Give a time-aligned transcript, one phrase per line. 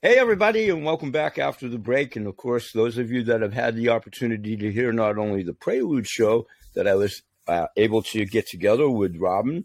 [0.00, 2.14] Hey, everybody, and welcome back after the break.
[2.14, 5.42] And of course, those of you that have had the opportunity to hear not only
[5.42, 9.64] the Prelude show that I was uh, able to get together with Robin,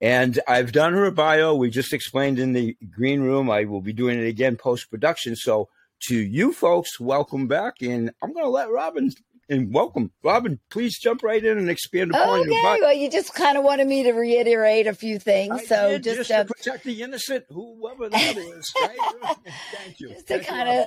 [0.00, 1.54] and I've done her bio.
[1.54, 3.48] We just explained in the green room.
[3.48, 5.36] I will be doing it again post production.
[5.36, 5.68] So,
[6.08, 7.74] to you folks, welcome back.
[7.80, 9.12] And I'm going to let Robin
[9.50, 10.12] and welcome.
[10.22, 13.64] Robin, please jump right in and expand upon okay, your well, you just kind of
[13.64, 15.52] wanted me to reiterate a few things.
[15.52, 18.72] I so did, just, just uh, to protect the innocent, whoever that is.
[18.80, 18.98] Right?
[19.74, 20.10] Thank you.
[20.10, 20.86] just to Thank you, kind of.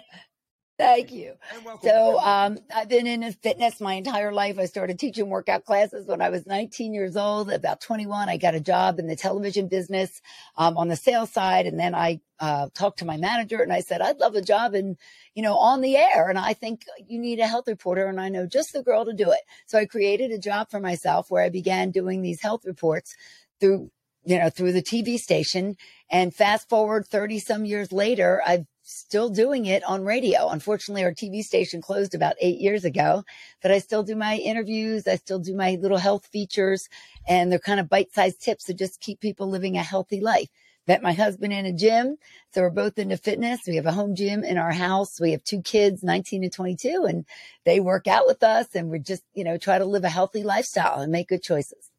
[0.78, 1.34] Thank you.
[1.82, 4.58] So um, I've been in fitness my entire life.
[4.60, 7.52] I started teaching workout classes when I was 19 years old.
[7.52, 10.22] About 21, I got a job in the television business
[10.58, 13.82] um, on the sales side, and then I uh, talked to my manager and I
[13.82, 14.98] said, "I'd love a job in,
[15.36, 18.30] you know, on the air, and I think you need a health reporter, and I
[18.30, 21.44] know just the girl to do it." So I created a job for myself where
[21.44, 23.16] I began doing these health reports
[23.60, 23.92] through,
[24.26, 25.78] you know, through the TV station.
[26.10, 30.50] And fast forward 30 some years later, I've still doing it on radio.
[30.50, 33.24] Unfortunately, our TV station closed about eight years ago,
[33.62, 35.08] but I still do my interviews.
[35.08, 36.90] I still do my little health features
[37.28, 40.50] and they're kind of bite sized tips to just keep people living a healthy life.
[40.86, 42.18] Met my husband in a gym.
[42.54, 43.62] So we're both into fitness.
[43.66, 45.20] We have a home gym in our house.
[45.20, 47.26] We have two kids, 19 and 22, and
[47.64, 50.44] they work out with us and we're just, you know, try to live a healthy
[50.44, 51.93] lifestyle and make good choices.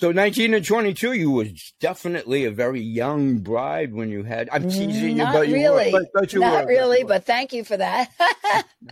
[0.00, 4.48] So 19 and 22, you was definitely a very young bride when you had.
[4.52, 5.92] I'm teasing you, but you really.
[5.92, 5.98] were.
[5.98, 6.68] But, but you Not were.
[6.68, 8.08] really, but thank you for that.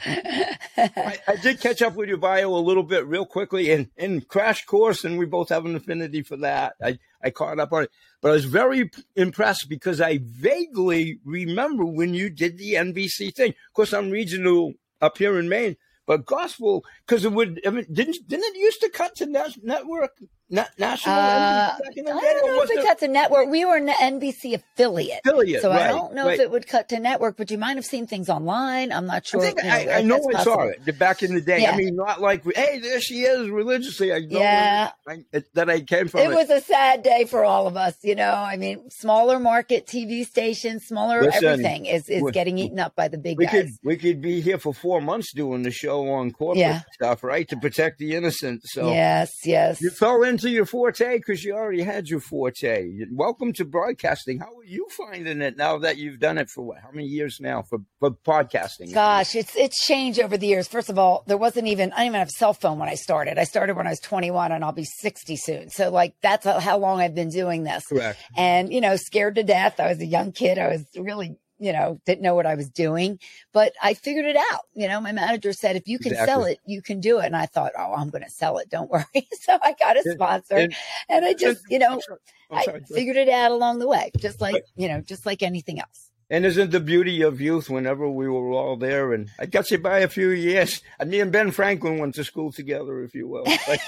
[0.05, 4.23] I, I did catch up with your bio a little bit real quickly in, in
[4.23, 6.75] Crash Course, and we both have an affinity for that.
[6.83, 7.91] I, I caught up on it.
[8.21, 13.51] But I was very impressed because I vaguely remember when you did the NBC thing.
[13.51, 17.87] Of course, I'm regional up here in Maine, but gospel, because it would, I mean,
[17.93, 20.13] didn't, didn't it used to cut to nas- network,
[20.51, 21.15] na- national?
[21.15, 23.49] Uh, I don't know if it cut to network.
[23.49, 25.21] We were an NBC affiliate.
[25.25, 25.63] affiliate?
[25.63, 26.35] So I don't know right.
[26.35, 28.93] if it would cut to network, but you might have seen things online.
[28.93, 29.41] I'm not sure.
[29.41, 31.63] I, think you I, I know I saw it back in the day.
[31.63, 31.73] Yeah.
[31.73, 34.13] I mean, not like, hey, there she is religiously.
[34.13, 34.91] I know Yeah.
[35.09, 36.21] I, that I came from.
[36.21, 38.33] It was a sad day for all of us, you know.
[38.33, 42.95] I mean, smaller market TV stations, smaller Listen, everything is is we- getting eaten up
[42.95, 43.53] by the big we guys.
[43.53, 46.81] could we could be here for four months doing the show on corporate Yeah.
[46.95, 47.49] stuff, right?
[47.49, 48.63] To protect the innocent.
[48.65, 49.81] So Yes, yes.
[49.81, 52.91] you fell into your forte because you already had your forte.
[53.11, 54.39] Welcome to broadcasting.
[54.39, 56.79] How are you finding it now that you've done it for what?
[56.83, 58.93] How many years now for, for podcasting?
[58.93, 60.69] Gosh, it's it's changed over the years.
[60.69, 62.97] First of all, there wasn't even I didn't even have a cell phone when I
[62.97, 63.39] started.
[63.39, 65.71] I started when I was 21 and I'll be 60 soon.
[65.71, 67.87] So like that's how- how long I've been doing this.
[67.87, 68.19] Correct.
[68.37, 71.73] and you know scared to death i was a young kid i was really you
[71.73, 73.19] know didn't know what i was doing
[73.53, 76.59] but i figured it out you know my manager said if you can sell it
[76.67, 79.05] you can do it and i thought oh i'm going to sell it don't worry
[79.41, 80.75] so i got a sponsor and-
[81.09, 82.19] and i just you know sorry.
[82.51, 86.11] I figured it out along the way just like you know just like anything else
[86.29, 89.13] And isn't the beauty of youth whenever we were all there?
[89.15, 90.83] And I got you by a few years.
[90.99, 93.45] And me and Ben Franklin went to school together, if you will.
[93.69, 93.79] But,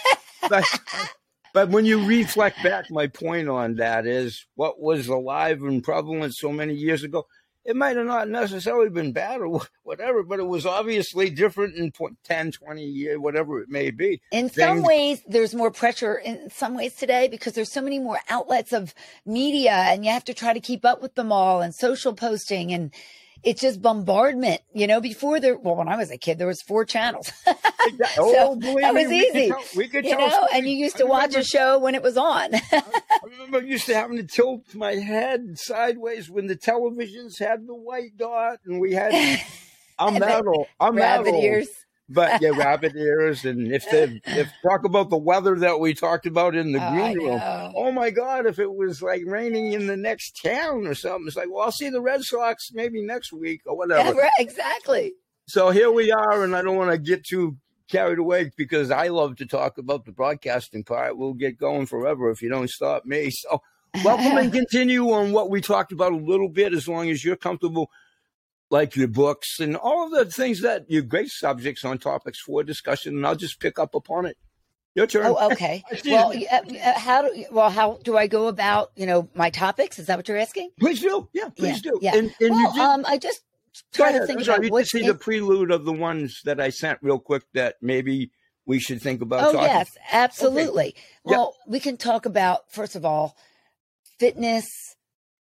[0.48, 0.64] but,
[1.52, 6.32] but when you reflect back, my point on that is what was alive and prevalent
[6.36, 7.26] so many years ago.
[7.64, 11.92] It might have not necessarily been bad or whatever, but it was obviously different in
[11.92, 14.20] po- 10, 20 years, whatever it may be.
[14.32, 18.18] in some ways there's more pressure in some ways today because there's so many more
[18.30, 18.94] outlets of
[19.26, 22.72] media and you have to try to keep up with them all and social posting
[22.72, 22.92] and
[23.44, 26.60] it's just bombardment you know before there well when i was a kid there was
[26.62, 27.32] four channels
[28.18, 30.76] Oh, believe that me, was we could easy, tell- We could you know and you
[30.76, 32.82] used I to watch remember- a show when it was on I
[33.24, 38.16] remember used to having to tilt my head sideways when the televisions had the white
[38.16, 39.12] dot and we had
[39.98, 40.64] I'm the.
[40.78, 41.40] I'm rabbit metal.
[41.42, 41.68] ears
[42.08, 46.26] But yeah, rabbit ears and if they if talk about the weather that we talked
[46.26, 47.40] about in the Oh, green room.
[47.76, 51.36] Oh my God, if it was like raining in the next town or something, it's
[51.36, 54.18] like, well, I'll see the Red Sox maybe next week or Yeah, whatever.
[54.18, 55.12] right, exactly
[55.46, 57.58] So here we are, and I don't want to get too
[57.90, 61.16] carried away because I love to talk about the broadcasting part.
[61.16, 63.30] We'll get going forever if you don't stop me.
[63.30, 63.60] So
[64.04, 67.36] welcome and continue on what we talked about a little bit, as long as you're
[67.36, 67.90] comfortable,
[68.70, 72.62] like your books and all of the things that you're great subjects on topics for
[72.62, 74.36] discussion, and I'll just pick up upon it.
[74.94, 75.26] Your turn.
[75.26, 79.48] oh okay well uh, how do well how do i go about you know my
[79.48, 81.28] topics is that what you're asking Please do.
[81.32, 81.98] Yeah, please Yeah, do.
[82.02, 82.16] yeah.
[82.16, 83.42] And, and well you did, um i just
[83.92, 86.60] try to think sorry, about you can see in- the prelude of the ones that
[86.60, 88.32] I sent real quick that maybe
[88.66, 89.68] we should think about Oh talking.
[89.68, 90.86] yes, absolutely.
[90.86, 90.94] Yep.
[91.24, 93.36] Well, we can talk about first of all
[94.18, 94.66] fitness,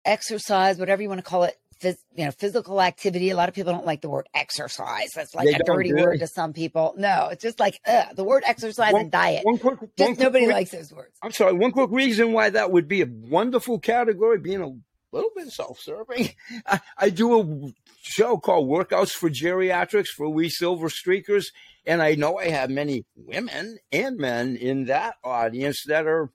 [0.06, 1.56] exercise, whatever you want to call it.
[1.82, 3.30] Phys- you know, physical activity.
[3.30, 5.12] A lot of people don't like the word exercise.
[5.14, 6.96] That's like They a dirty word to some people.
[6.98, 9.46] No, it's just like ugh, the word exercise One- and diet.
[9.46, 11.18] One quick, one just quick nobody likes those words.
[11.22, 11.54] I'm sorry.
[11.54, 14.72] One quick reason why that would be a wonderful category, being a
[15.12, 16.30] little bit self-serving.
[16.68, 21.46] I, I do a show called Workouts for Geriatrics for We Silver Streakers,
[21.86, 26.32] and I know I have many women and men in that audience that are,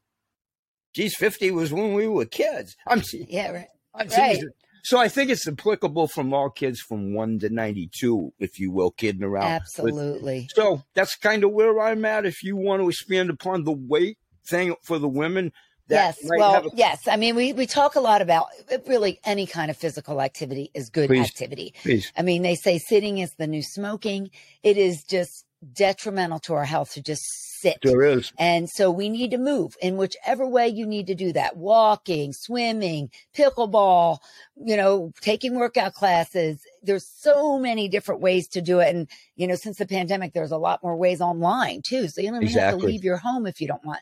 [0.95, 2.77] geez, 50 was when we were kids.
[2.87, 3.69] I'm yeah, right.
[3.95, 4.43] I'm right.
[4.83, 8.91] So I think it's applicable from all kids from one to 92, if you will,
[8.91, 9.45] kidding around.
[9.45, 10.41] Absolutely.
[10.41, 10.51] With.
[10.55, 12.27] So that's kind of where I'm at.
[12.27, 15.53] If you want to expand upon the weight thing for the women,
[15.89, 19.47] yes well a- yes i mean we, we talk a lot about uh, really any
[19.47, 22.13] kind of physical activity is good please, activity please.
[22.17, 24.31] i mean they say sitting is the new smoking
[24.63, 27.23] it is just detrimental to our health to just
[27.61, 27.79] sit.
[27.83, 28.33] There is.
[28.39, 31.57] And so we need to move in whichever way you need to do that.
[31.57, 34.19] Walking, swimming, pickleball,
[34.57, 36.61] you know, taking workout classes.
[36.83, 38.95] There's so many different ways to do it.
[38.95, 42.09] And, you know, since the pandemic, there's a lot more ways online too.
[42.09, 42.71] So you don't even exactly.
[42.71, 44.01] have to leave your home if you don't want.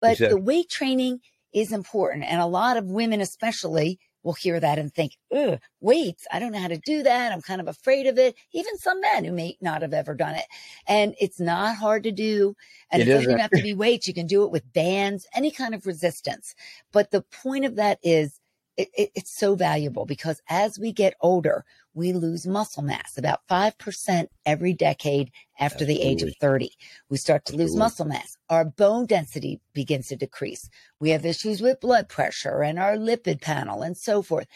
[0.00, 0.38] But exactly.
[0.38, 1.20] the weight training
[1.52, 2.24] is important.
[2.24, 6.52] And a lot of women, especially, will hear that and think, Ugh, weights, I don't
[6.52, 7.32] know how to do that.
[7.32, 8.36] I'm kind of afraid of it.
[8.52, 10.46] Even some men who may not have ever done it.
[10.86, 12.54] And it's not hard to do.
[12.90, 14.06] And it, it doesn't have to be weights.
[14.06, 16.54] You can do it with bands, any kind of resistance.
[16.92, 18.40] But the point of that is
[18.76, 21.64] it, it, it's so valuable because as we get older,
[21.94, 25.94] we lose muscle mass about 5% every decade after Absolutely.
[25.94, 26.70] the age of 30.
[27.10, 28.36] We start to lose muscle mass.
[28.48, 30.70] Our bone density begins to decrease.
[31.00, 34.46] We have issues with blood pressure and our lipid panel and so forth.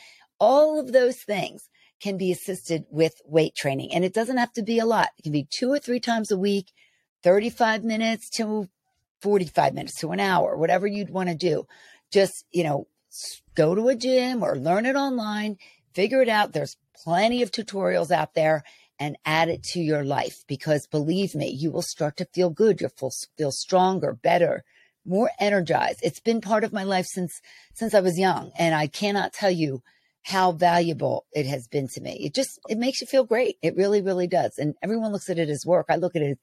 [0.41, 1.69] All of those things
[2.01, 3.93] can be assisted with weight training.
[3.93, 5.11] And it doesn't have to be a lot.
[5.19, 6.73] It can be two or three times a week,
[7.23, 8.69] 35 minutes to
[9.21, 11.67] 45 minutes to an hour, whatever you'd want to do.
[12.13, 12.87] Just, you know,
[13.57, 15.57] go to a gym or learn it online,
[15.93, 16.53] figure it out.
[16.53, 18.63] There's plenty of tutorials out there
[18.99, 22.81] and add it to your life because believe me, you will start to feel good.
[22.81, 24.63] You'll feel stronger, better,
[25.05, 26.01] more energized.
[26.03, 27.41] It's been part of my life since,
[27.75, 28.53] since I was young.
[28.59, 29.83] And I cannot tell you
[30.23, 32.19] how valuable it has been to me.
[32.25, 33.57] It just, it makes you feel great.
[33.63, 34.59] It really, really does.
[34.59, 35.87] And everyone looks at it as work.
[35.89, 36.39] I look at it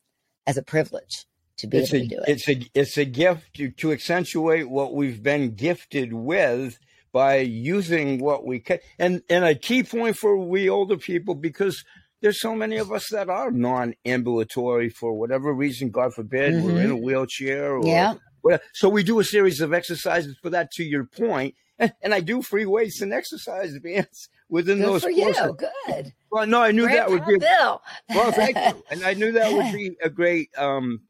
[0.48, 1.25] as a privilege
[1.57, 2.30] to be it's able a, to do it.
[2.30, 6.80] It's a, it's a gift to, to accentuate what we've been gifted with
[7.13, 8.80] by using what we can.
[9.00, 11.86] And and a key point for we older people because
[12.21, 15.92] there's so many of us that are non-ambulatory for whatever reason.
[15.92, 16.65] God forbid, mm-hmm.
[16.65, 17.04] we're in a mm-hmm.
[17.04, 17.75] wheelchair.
[17.75, 18.15] Or, yeah.
[18.42, 18.63] Whatever.
[18.74, 20.71] So we do a series of exercises for that.
[20.71, 25.04] To your point, and, and I do free weights and exercise bands within Good those.
[25.04, 25.42] For courses.
[25.45, 25.57] you,
[25.88, 26.13] good.
[26.31, 27.38] Well, no, I knew Grandpa that would be.
[27.38, 27.81] Bill.
[28.10, 31.01] well, thank you, and I knew that would be a great um,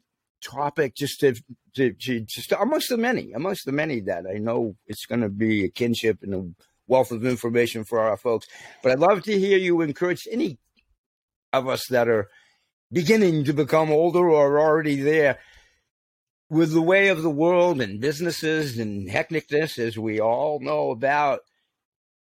[0.43, 1.35] topic just to,
[1.75, 5.29] to, to, just amongst the many, amongst the many that I know it's going to
[5.29, 6.49] be a kinship and a
[6.87, 8.47] wealth of information for our folks.
[8.81, 10.59] But I'd love to hear you encourage any
[11.51, 12.29] of us that are
[12.91, 15.39] beginning to become older or already there
[16.49, 21.39] with the way of the world and businesses and hecticness, as we all know about.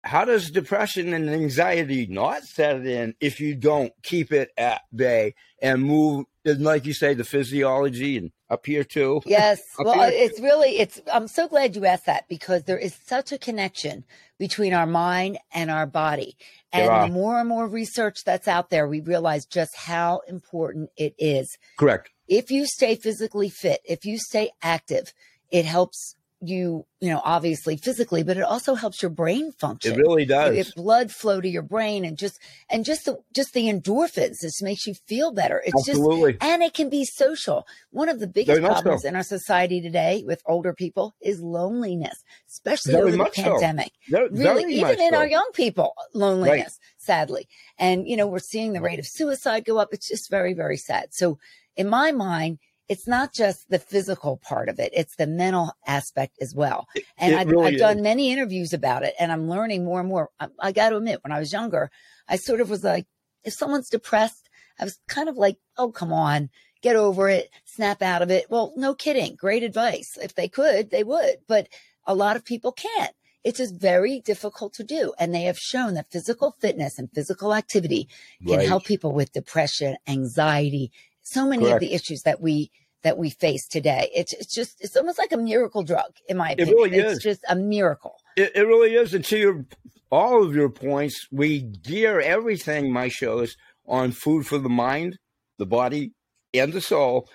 [0.04, 5.34] How does depression and anxiety not set in if you don't keep it at bay
[5.60, 9.22] and move like you say, the physiology and up here too.
[9.26, 9.60] Yes.
[9.78, 10.10] well, here.
[10.12, 14.04] it's really, it's, I'm so glad you asked that because there is such a connection
[14.38, 16.36] between our mind and our body.
[16.72, 21.14] And the more and more research that's out there, we realize just how important it
[21.18, 21.56] is.
[21.78, 22.10] Correct.
[22.28, 25.12] If you stay physically fit, if you stay active,
[25.50, 29.94] it helps you, you know, obviously physically, but it also helps your brain function.
[29.94, 30.56] It really does.
[30.56, 32.38] If blood flow to your brain and just
[32.70, 35.62] and just the just the endorphins, this makes you feel better.
[35.64, 36.32] It's Absolutely.
[36.32, 37.66] just and it can be social.
[37.90, 39.08] One of the biggest problems so.
[39.08, 43.92] in our society today with older people is loneliness, especially very over the pandemic.
[44.08, 44.28] So.
[44.30, 45.18] really, even in so.
[45.18, 46.94] our young people, loneliness, right.
[46.98, 47.48] sadly.
[47.78, 49.88] And you know, we're seeing the rate of suicide go up.
[49.92, 51.14] It's just very, very sad.
[51.14, 51.38] So
[51.76, 56.36] in my mind, it's not just the physical part of it, it's the mental aspect
[56.40, 56.86] as well.
[57.16, 60.30] And I've, really I've done many interviews about it and I'm learning more and more.
[60.38, 61.90] I, I got to admit, when I was younger,
[62.28, 63.06] I sort of was like,
[63.42, 64.48] if someone's depressed,
[64.78, 66.50] I was kind of like, oh, come on,
[66.82, 68.46] get over it, snap out of it.
[68.50, 69.36] Well, no kidding.
[69.36, 70.18] Great advice.
[70.20, 71.36] If they could, they would.
[71.46, 71.68] But
[72.06, 73.12] a lot of people can't.
[73.44, 75.12] It's just very difficult to do.
[75.18, 78.08] And they have shown that physical fitness and physical activity
[78.46, 78.66] can right.
[78.66, 80.90] help people with depression, anxiety,
[81.24, 81.74] so many Correct.
[81.74, 82.70] of the issues that we
[83.02, 84.10] that we face today.
[84.14, 86.68] It's it's just it's almost like a miracle drug, in my opinion.
[86.68, 87.22] It really it's is.
[87.22, 88.16] just a miracle.
[88.36, 89.14] It, it really is.
[89.14, 89.64] And to your
[90.10, 95.18] all of your points, we gear everything my shows on food for the mind,
[95.58, 96.12] the body,
[96.52, 97.28] and the soul.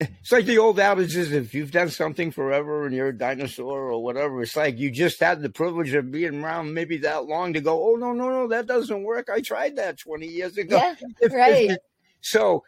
[0.00, 1.32] It's like the old outages.
[1.32, 5.18] If you've done something forever and you're a dinosaur or whatever, it's like you just
[5.18, 8.48] had the privilege of being around maybe that long to go, oh, no, no, no,
[8.48, 9.28] that doesn't work.
[9.28, 10.76] I tried that 20 years ago.
[10.76, 11.78] Yeah, right.
[12.20, 12.62] So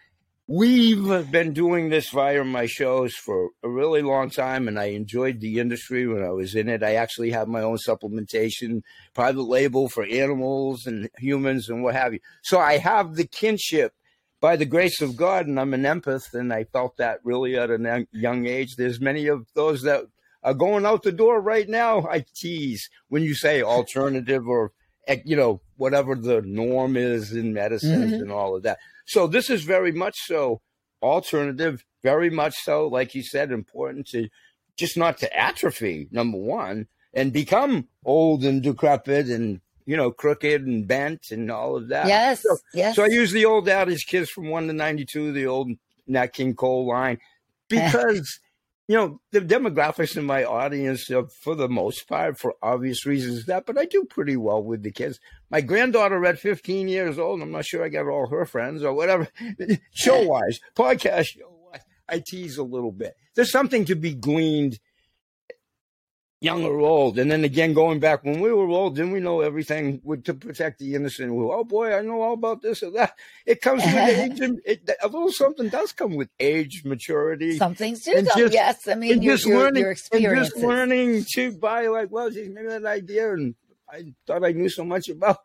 [0.53, 5.39] We've been doing this via my shows for a really long time, and I enjoyed
[5.39, 6.83] the industry when I was in it.
[6.83, 8.83] I actually have my own supplementation,
[9.15, 12.19] private label for animals and humans and what have you.
[12.43, 13.95] So I have the kinship
[14.41, 17.71] by the grace of God, and I'm an empath, and I felt that really at
[17.71, 18.75] a young age.
[18.75, 20.07] There's many of those that
[20.43, 22.09] are going out the door right now.
[22.11, 24.73] I tease when you say alternative or
[25.25, 28.23] you know whatever the norm is in medicines mm-hmm.
[28.23, 28.79] and all of that.
[29.11, 30.61] So this is very much so
[31.03, 34.29] alternative, very much so, like you said, important to
[34.77, 40.65] just not to atrophy, number one, and become old and decrepit and you know, crooked
[40.65, 42.07] and bent and all of that.
[42.07, 42.95] Yes, so, yes.
[42.95, 45.73] So I use the old adage, kids from one to ninety-two, the old
[46.07, 47.19] Nat King Cole line,
[47.69, 48.39] because
[48.91, 53.47] you know, the demographics in my audience, uh, for the most part, for obvious reasons,
[53.47, 55.21] that, but I do pretty well with the kids.
[55.49, 58.93] My granddaughter at 15 years old, I'm not sure I got all her friends or
[58.93, 59.29] whatever,
[59.95, 63.15] show wise, podcast show wise, I tease a little bit.
[63.37, 64.81] There's something to be gleaned
[66.41, 67.19] young or old.
[67.19, 70.35] And then again, going back when we were old, didn't we know everything would, to
[70.35, 71.31] protect the innocent?
[71.31, 73.15] oh boy, I know all about this or that.
[73.45, 74.41] It comes with age.
[74.41, 77.59] And it, a little something does come with age, maturity.
[77.59, 78.49] Some things do come.
[78.51, 80.53] Yes, I mean, you're, just you're, learning, your experiences.
[80.55, 83.55] just learning to buy like, well, geez, maybe that idea, and
[83.89, 85.39] I thought I knew so much about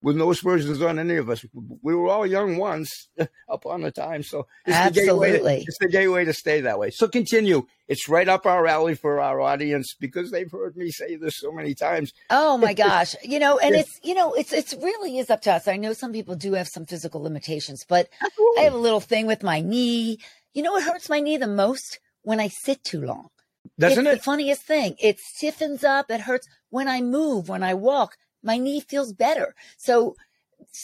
[0.00, 1.44] with no aspersions on any of us.
[1.82, 3.08] We were all young once
[3.48, 4.22] upon a time.
[4.22, 5.32] So it's Absolutely.
[5.32, 6.90] The to, it's the gateway to stay that way.
[6.90, 7.66] So continue.
[7.88, 11.50] It's right up our alley for our audience because they've heard me say this so
[11.50, 12.12] many times.
[12.30, 13.16] Oh my gosh.
[13.24, 15.66] You know, and it's, you know, it's, it's really is up to us.
[15.66, 18.60] I know some people do have some physical limitations, but Absolutely.
[18.60, 20.18] I have a little thing with my knee.
[20.54, 21.98] You know what hurts my knee the most?
[22.22, 23.30] When I sit too long.
[23.78, 24.18] Doesn't it's it?
[24.18, 24.96] the funniest thing.
[25.00, 26.10] It stiffens up.
[26.10, 29.54] It hurts when I move, when I walk my knee feels better.
[29.76, 30.16] So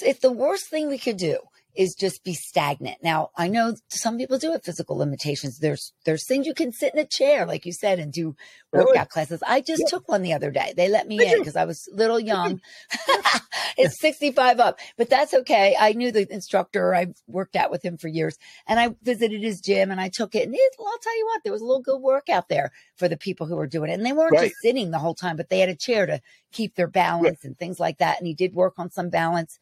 [0.03, 1.39] if the worst thing we could do
[1.75, 2.99] is just be stagnant.
[3.03, 5.59] Now, I know some people do have physical limitations.
[5.59, 8.37] There's there's things you can sit in a chair, like you said, and do
[8.73, 9.07] workout really?
[9.07, 9.43] classes.
[9.47, 9.91] I just yeah.
[9.91, 10.73] took one the other day.
[10.77, 12.61] They let me Did in because I was a little young.
[13.77, 15.77] it's 65 up, but that's okay.
[15.79, 16.95] I knew the instructor.
[16.95, 20.35] I worked out with him for years, and I visited his gym and I took
[20.35, 20.45] it.
[20.45, 23.17] And it, I'll tell you what, there was a little good workout there for the
[23.17, 24.51] people who were doing it, and they weren't right.
[24.51, 26.21] just sitting the whole time, but they had a chair to
[26.53, 27.45] keep their balance right.
[27.45, 28.19] and things like that.
[28.19, 29.59] And he did work on some balance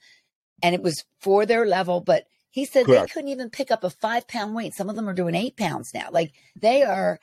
[0.63, 2.01] and it was for their level.
[2.01, 3.09] But he said Correct.
[3.09, 4.75] they couldn't even pick up a five pound weight.
[4.75, 6.09] Some of them are doing eight pounds now.
[6.11, 7.19] Like they are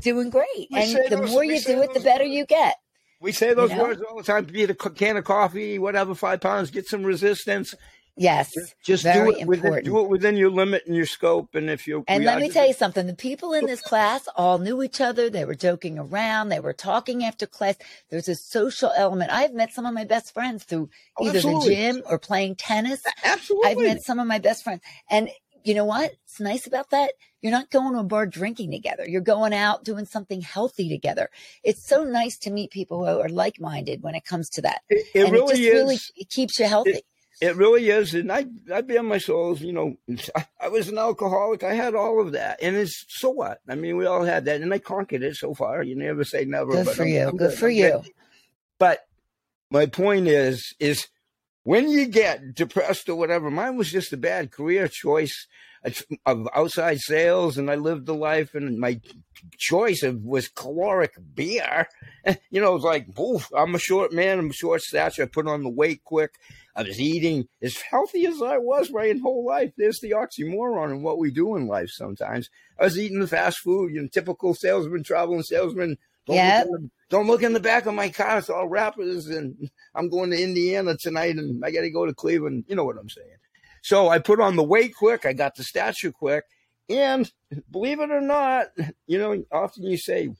[0.00, 0.68] doing great.
[0.70, 2.76] We and the those, more you do it, the better you get.
[3.20, 3.84] We say those you know?
[3.84, 4.44] words all the time.
[4.44, 7.74] Be a can of coffee, whatever, five pounds, get some resistance.
[8.20, 11.54] Yes, just, do it within do it within your limit and your scope.
[11.54, 14.58] And if you and let me tell you something, the people in this class all
[14.58, 15.30] knew each other.
[15.30, 16.50] They were joking around.
[16.50, 17.76] They were talking after class.
[18.10, 19.32] There's a social element.
[19.32, 21.68] I've met some of my best friends through oh, either absolutely.
[21.68, 23.02] the gym or playing tennis.
[23.24, 25.30] Absolutely, I've met some of my best friends, and
[25.64, 26.12] you know what?
[26.24, 27.12] It's nice about that.
[27.40, 29.04] You're not going to a bar drinking together.
[29.08, 31.30] You're going out doing something healthy together.
[31.64, 34.82] It's so nice to meet people who are like minded when it comes to that.
[34.90, 35.74] It, it really it is.
[35.74, 36.90] Really, it keeps you healthy.
[36.90, 37.04] It,
[37.40, 39.60] it really is, and I I bear my souls.
[39.60, 39.96] You know,
[40.36, 41.62] I, I, was an alcoholic.
[41.62, 43.60] I had all of that, and it's so what?
[43.68, 45.82] I mean, we all had that, and I conquered it so far.
[45.82, 46.72] You never say never.
[46.72, 47.22] Good for I'm, you.
[47.22, 47.90] I'm good, good for I'm you.
[47.90, 48.12] Good.
[48.78, 49.00] But
[49.70, 51.08] my point is, is
[51.62, 53.50] when you get depressed or whatever.
[53.50, 55.46] Mine was just a bad career choice
[56.26, 59.00] of outside sales, and I lived the life, and my
[59.56, 61.88] choice of was caloric beer.
[62.50, 65.22] You know, it's like, oof, I'm a short man, I'm a short stature.
[65.22, 66.34] I put on the weight quick.
[66.80, 69.72] I was eating as healthy as I was my whole life.
[69.76, 72.48] There's the oxymoron in what we do in life sometimes.
[72.78, 75.98] I was eating the fast food, you know, typical salesman, traveling salesman.
[76.26, 76.64] Don't, yeah.
[76.66, 78.38] look the, don't look in the back of my car.
[78.38, 82.14] It's all wrappers, and I'm going to Indiana tonight, and I got to go to
[82.14, 82.64] Cleveland.
[82.66, 83.28] You know what I'm saying.
[83.82, 85.26] So I put on the weight quick.
[85.26, 86.44] I got the stature quick.
[86.88, 87.30] And
[87.70, 88.68] believe it or not,
[89.06, 90.30] you know, often you say,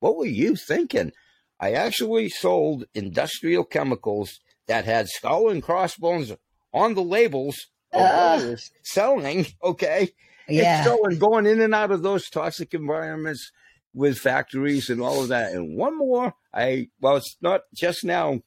[0.00, 1.12] what were you thinking?
[1.60, 6.32] I actually sold industrial chemicals that had skull and crossbones
[6.72, 7.56] on the labels
[7.92, 9.46] uh, selling.
[9.62, 10.10] Okay.
[10.48, 10.86] Yeah.
[11.04, 13.50] And going in and out of those toxic environments
[13.92, 15.52] with factories and all of that.
[15.52, 18.40] And one more, I, well, it's not just now,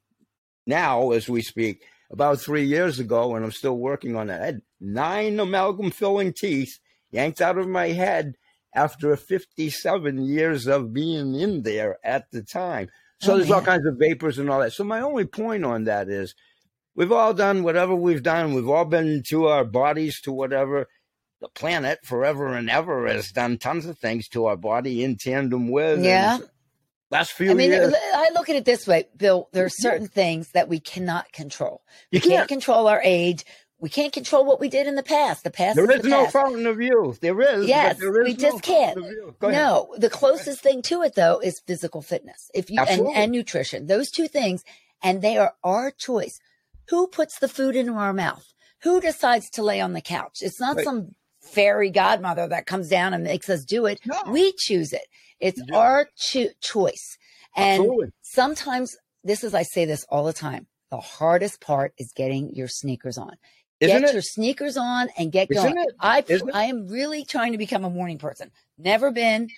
[0.65, 4.41] now as we speak, about three years ago, and I'm still working on that.
[4.41, 6.79] I had nine amalgam filling teeth
[7.11, 8.35] yanked out of my head
[8.73, 12.89] after 57 years of being in there at the time.
[13.21, 14.73] So oh, there's all kinds of vapors and all that.
[14.73, 16.33] So my only point on that is
[16.95, 18.55] we've all done whatever we've done.
[18.55, 20.87] We've all been to our bodies to whatever.
[21.39, 25.69] The planet forever and ever has done tons of things to our body in tandem
[25.69, 26.03] with.
[26.03, 26.39] Yeah.
[27.11, 27.93] Last few I mean, years.
[28.13, 29.49] I look at it this way, Bill.
[29.51, 31.81] There are certain things that we cannot control.
[32.11, 32.33] We you can't.
[32.33, 33.43] can't control our age
[33.81, 35.43] we can't control what we did in the past.
[35.43, 36.33] The past there is, is no past.
[36.33, 37.19] fountain of youth.
[37.19, 37.67] There is.
[37.67, 38.93] Yes, there is we no just can't.
[38.93, 39.39] fountain of youth.
[39.39, 39.61] Go ahead.
[39.61, 42.49] No, the closest thing to it though is physical fitness.
[42.53, 44.63] If you and, and nutrition, those two things,
[45.03, 46.39] and they are our choice.
[46.89, 48.45] Who puts the food into our mouth?
[48.83, 50.39] Who decides to lay on the couch?
[50.41, 50.85] It's not Right.
[50.85, 53.99] some fairy godmother that comes down and makes us do it.
[54.05, 54.15] No.
[54.27, 55.07] We choose it.
[55.39, 55.73] It's do.
[55.75, 57.17] our cho- choice.
[57.55, 58.11] And Absolutely.
[58.21, 60.67] sometimes this is I say this all the time.
[60.91, 63.37] The hardest part is getting your sneakers on.
[63.81, 64.13] Isn't get it?
[64.13, 65.85] your sneakers on and get Isn't going.
[65.87, 65.95] it?
[65.99, 66.51] I Isn't?
[66.53, 68.51] I am really trying to become a morning person.
[68.77, 69.49] Never been,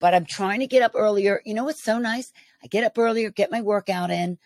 [0.00, 1.42] but I'm trying to get up earlier.
[1.44, 2.32] You know what's so nice?
[2.62, 4.38] I get up earlier, get my workout in.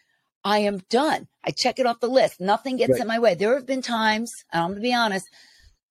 [0.44, 1.28] I am done.
[1.44, 2.40] I check it off the list.
[2.40, 3.00] Nothing gets Right.
[3.02, 3.34] in my way.
[3.34, 5.26] There have been times, and I'm gonna be honest,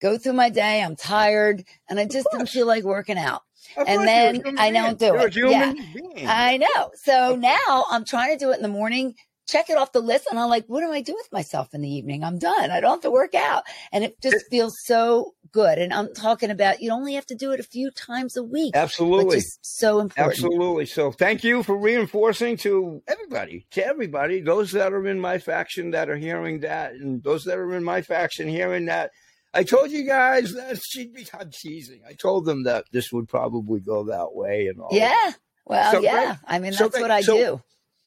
[0.01, 3.41] go through my day, I'm tired, and I just don't feel like working out.
[3.77, 5.33] Of and then you're a human I don't do You're it.
[5.33, 6.27] Human being.
[6.27, 6.91] I know.
[7.03, 9.15] So now I'm trying to do it in the morning,
[9.47, 11.81] check it off the list, and I'm like, what do I do with myself in
[11.81, 12.23] the evening?
[12.23, 12.71] I'm done.
[12.71, 13.63] I don't have to work out.
[13.91, 15.77] And it just feels so good.
[15.77, 18.75] And I'm talking about you only have to do it a few times a week,
[18.75, 19.41] Absolutely.
[19.61, 20.33] so important.
[20.33, 20.85] Absolutely.
[20.87, 25.91] So thank you for reinforcing to everybody, to everybody, those that are in my faction
[25.91, 29.11] that are hearing that, and those that are in my faction hearing that.
[29.53, 32.01] I told you guys that she'd be I'm teasing.
[32.05, 34.89] I told them that this would probably go that way and all.
[34.91, 35.31] Yeah.
[35.65, 36.25] Well, So yeah.
[36.25, 36.37] great.
[36.45, 37.01] I mean, that's great.
[37.01, 37.61] what I So- do.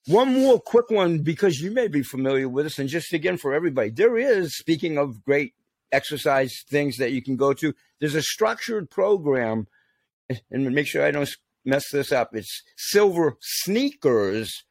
[0.08, 3.52] One more quick one because you may be familiar with this, and just again for
[3.52, 5.52] everybody, there is, speaking of great
[5.92, 9.66] exercise things that you can go to, there's a structured program,
[10.50, 11.28] and make sure I don't
[11.64, 12.34] mess this up.
[12.34, 14.64] It's Silver Sneakers,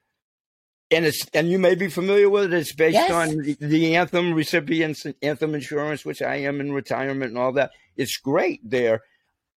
[0.89, 2.53] and it's and you may be familiar with it.
[2.53, 3.11] It's based Yes.
[3.11, 7.71] on the, the Anthem recipients, Anthem insurance, which I am in retirement and all that.
[7.95, 9.01] It's great there.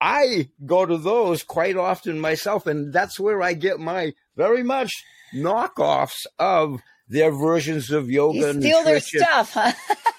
[0.01, 4.93] I go to those quite often myself, and that's where I get my very much
[5.35, 8.39] knockoffs of their versions of yoga.
[8.39, 9.73] You steal their stuff, huh?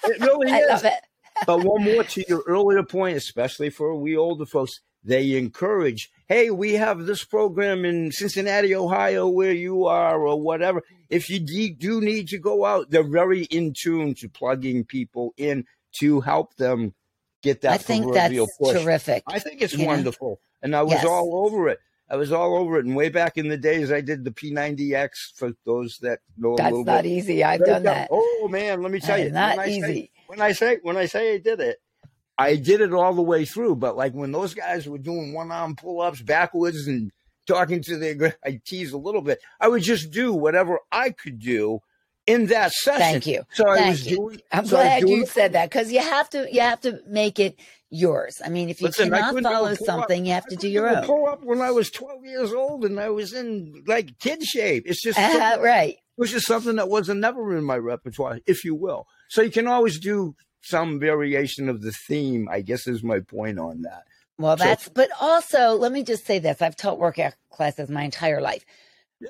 [0.03, 0.69] It really I is.
[0.69, 0.99] love it.
[1.47, 4.73] but one more to your earlier point, especially for we older folks,
[5.03, 10.83] they encourage, hey, we have this program in Cincinnati, Ohio, where you are, or whatever.
[11.09, 15.33] If you de- do need to go out, they're very in tune to plugging people
[15.38, 15.65] in
[16.01, 16.93] to help them
[17.41, 18.73] get that I think that's push.
[18.84, 19.23] terrific.
[19.27, 19.86] I think it's You know?
[19.86, 20.41] wonderful.
[20.62, 21.05] And I was Yes.
[21.05, 21.79] all over it.
[22.10, 22.86] I was all over it.
[22.86, 26.58] And way back in the days, I did the P90X for those that know a
[26.58, 27.10] That's little not bit.
[27.12, 27.43] easy.
[27.43, 28.08] I've done that.
[28.12, 30.12] Oh man, let me tell That you, not when I say- easy.
[30.28, 31.78] when I say when I say I did it,
[32.38, 33.76] I did it all the way through.
[33.76, 37.12] But like when those guys were doing one arm pull ups backwards and
[37.48, 39.39] talking to the, I tease a little bit.
[39.60, 41.80] I would just do whatever I could do
[42.29, 42.99] in that session.
[42.99, 43.43] Thank you.
[43.53, 44.17] So I was you.
[44.17, 44.41] doing.
[44.51, 46.99] I'm so was glad doing you said that because you have to you have to
[47.07, 48.41] make it yours.
[48.45, 50.67] I mean, if you Listen, cannot couldn't do a follow something, you have to do
[50.69, 51.03] your own.
[51.05, 54.83] Pull up when I was 12 years old and I was in like kid shape.
[54.85, 55.97] It's just Uh, right.
[56.15, 59.07] which is something that wasn't never in my repertoire, if you will.
[59.29, 63.57] So you can always do some variation of the theme, I guess is my point
[63.57, 64.03] on that.
[64.37, 66.61] Well, So- that's, but also, let me just say this.
[66.61, 68.63] I've taught workout classes my entire life.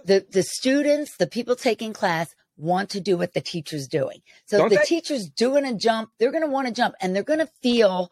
[0.06, 4.20] The, the students, the people taking class want to do what the teacher's doing.
[4.46, 4.86] So Don't if the they?
[4.86, 8.12] teacher's doing a jump, they're going to want to jump and they're going to feel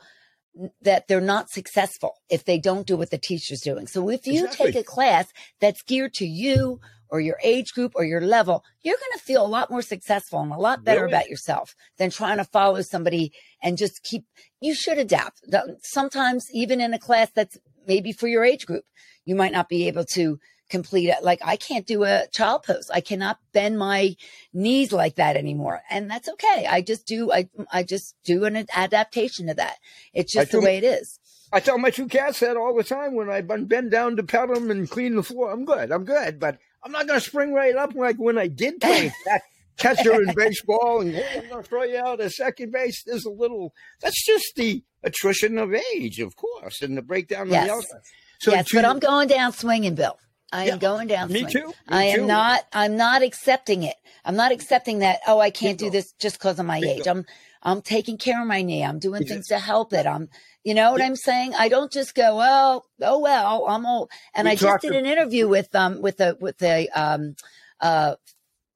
[0.81, 3.85] that they're not successful if they don't do what the teacher's doing.
[3.87, 4.71] So if you Exactly.
[4.71, 5.27] take a class
[5.59, 6.79] that's geared to you
[7.09, 10.39] or your age group or your level, you're going to feel a lot more successful
[10.41, 11.11] and a lot better Really?
[11.13, 13.31] about yourself than trying to follow somebody
[13.61, 14.23] and just keep,
[14.61, 15.41] you should adapt.
[15.83, 18.83] Sometimes even in a class that's maybe for your age group,
[19.25, 21.23] you might not be able to complete it.
[21.23, 22.89] Like I can't do a child pose.
[22.93, 24.15] I cannot bend my
[24.53, 25.81] knees like that anymore.
[25.89, 26.67] And that's okay.
[26.69, 29.77] I just do, I, I just do an adaptation to that.
[30.13, 31.19] It's just the way it is.
[31.53, 34.49] I tell my two cats that all the time when I bend down to pet
[34.53, 35.51] them and clean the floor.
[35.51, 35.91] I'm good.
[35.91, 36.39] I'm good.
[36.39, 39.41] But I'm not going to spring right up like when I did play that
[39.77, 43.03] catcher in baseball and hey, I'm going to throw you out at second base.
[43.05, 47.49] There's a little, that's just the attrition of age, of course, and the breakdown of
[47.49, 47.67] Yes.
[47.67, 48.01] the outside.
[48.39, 50.17] So yes, to- but I'm going down swinging, Bill.
[50.51, 52.27] I am going down me too, me I am too.
[52.27, 52.65] not.
[52.73, 53.95] I'm not accepting it.
[54.23, 55.19] I'm not accepting that.
[55.27, 57.01] Oh, I can't do this just because of my Bingo.
[57.01, 57.07] age.
[57.07, 57.25] I'm.
[57.63, 58.83] I'm taking care of my knee.
[58.83, 59.35] I'm doing Exactly.
[59.35, 60.05] things to help it.
[60.05, 60.29] I'm.
[60.63, 61.07] You know what Yeah.
[61.07, 61.53] I'm saying?
[61.55, 62.37] I don't just go.
[62.37, 64.09] Well, oh well, I'm old.
[64.33, 67.35] And We I just did to- an interview with um with a with a um
[67.81, 68.15] uh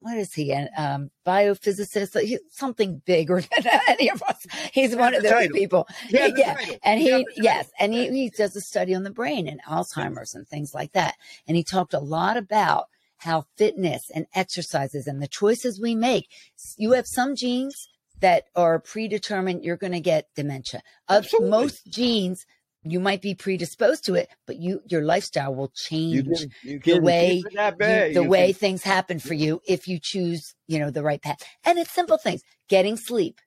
[0.02, 4.46] what is he an um biophysicist He's something bigger than any of us.
[4.74, 5.56] He's one of those title.
[5.56, 5.88] people.
[6.10, 6.58] Yeah, yeah.
[6.84, 10.48] And he, yes, and he, he does a study on the brain and Alzheimer's and
[10.48, 11.16] things like that.
[11.48, 12.86] And he talked a lot about
[13.18, 16.28] how fitness and exercises and the choices we make.
[16.78, 17.88] You have some genes
[18.20, 19.64] that are predetermined.
[19.64, 20.82] You're going to get dementia.
[21.08, 21.50] Of Absolutely.
[21.50, 22.46] most genes,
[22.84, 26.80] you might be predisposed to it, but you your lifestyle will change You can, you
[26.80, 27.44] the way
[27.80, 31.22] you- the way can- things happen for you if you choose, you know, the right
[31.22, 31.44] path.
[31.64, 33.40] And it's simple things: getting sleep,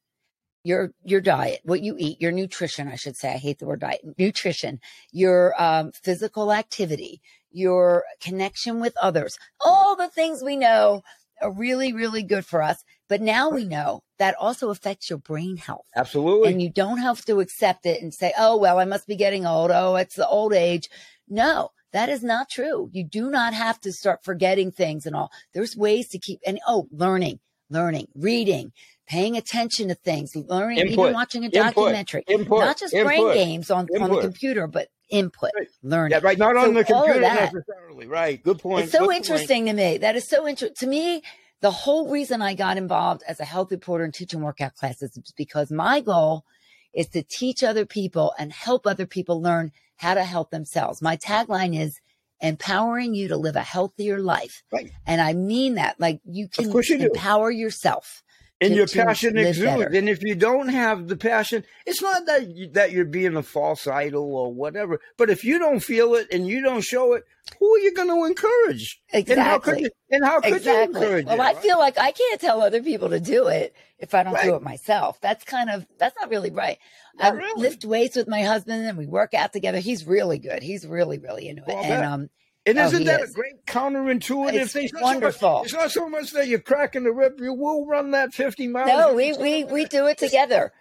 [0.65, 3.33] your your diet, what you eat, your nutrition, I should say.
[3.35, 4.01] I hate the word diet.
[4.19, 4.81] Nutrition,
[5.13, 7.21] your um, physical activity,
[7.51, 11.03] your connection with others, all the things we know
[11.43, 12.85] are really, really good for us.
[13.09, 15.87] But now we know that also affects your brain health.
[15.95, 16.51] Absolutely.
[16.53, 19.45] And you don't have to accept it and say, oh, well, I must be getting
[19.47, 19.71] old.
[19.71, 20.89] Oh, it's the old age.
[21.29, 22.89] No, that is not true.
[22.93, 25.31] You do not have to start forgetting things and all.
[25.53, 27.41] There's ways to keep, and oh, learning,
[27.71, 28.73] learning, reading,
[29.07, 30.93] paying attention to things, learning, Input.
[30.93, 32.41] even watching a documentary, Input.
[32.47, 32.61] Input.
[32.61, 35.69] not just brain games on, on the computer, but input, Right.
[35.83, 36.13] learning.
[36.19, 36.39] Yeah, right.
[36.39, 38.07] Not So on the computer necessarily.
[38.07, 38.43] Right.
[38.43, 38.85] Good point.
[38.85, 39.17] It's so Good point.
[39.19, 39.99] interesting to me.
[39.99, 41.23] That is so interesting to me.
[41.65, 45.33] The whole reason I got involved as a health reporter and teaching workout classes is
[45.35, 46.45] because my goal
[46.93, 51.01] is to teach other people and help other people learn how to help themselves.
[51.01, 52.03] My tagline is
[52.43, 54.63] empowering you to live a healthier life.
[54.71, 54.91] Right.
[55.07, 55.99] And I mean that.
[55.99, 57.07] Like you can you do.
[57.07, 58.23] empower yourself.
[58.61, 59.95] and to- your passion exudes.
[59.95, 63.43] And if you don't have the passion, it's not that you, that you're being a
[63.43, 65.01] false idol or whatever.
[65.17, 67.25] But if you don't feel it and you don't show it,
[67.59, 69.01] who are you going to encourage?
[69.13, 69.83] And how could Exactly.
[69.83, 69.91] you?
[70.11, 71.27] And how could you encourage?
[71.27, 71.59] Well, it, I right?
[71.59, 74.63] feel like I can't tell other people to do it if I don't do it
[74.63, 75.21] myself.
[75.21, 76.79] That's kind of that's not really right.
[77.17, 77.61] Not I really.
[77.63, 79.79] lift weights with my husband and we work out together.
[79.79, 80.63] He's really good.
[80.63, 81.69] He's really really into it.
[81.69, 82.31] Well, and um
[82.67, 83.31] And Oh, isn't he that is.
[83.31, 84.85] a great counterintuitive It's thing?
[84.85, 85.39] It's wonderful.
[85.41, 87.35] So much, it's not so much that you're cracking the whip.
[87.39, 88.89] You will run that 50 miles.
[88.89, 90.73] no, we we we do it together.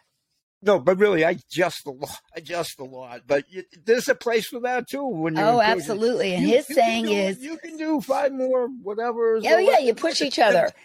[0.66, 2.20] No, but really, I just a lot.
[2.36, 3.22] I just a lot.
[3.28, 5.06] But you, there's a place for that too.
[5.06, 6.34] When Oh, absolutely.
[6.36, 9.36] And You- his you saying do- is, you can do five more, whatever.
[9.38, 10.70] oh yeah, you push each other.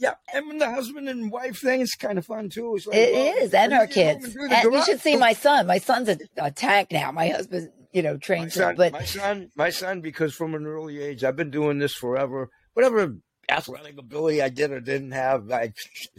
[0.00, 2.76] Yeah, and when the husband and wife thing is kind of fun too.
[2.76, 4.32] It's like, It well, is, and our kids.
[4.36, 5.66] and you should see my son.
[5.66, 7.10] My son's a, a tank now.
[7.10, 8.76] My husband, you know, my trains him.
[8.76, 12.48] But my son, my son, because from an early age, I've been doing this forever.
[12.74, 13.16] Whatever
[13.48, 15.72] athletic ability I did or didn't have, I,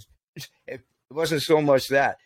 [0.68, 2.18] it wasn't so much that.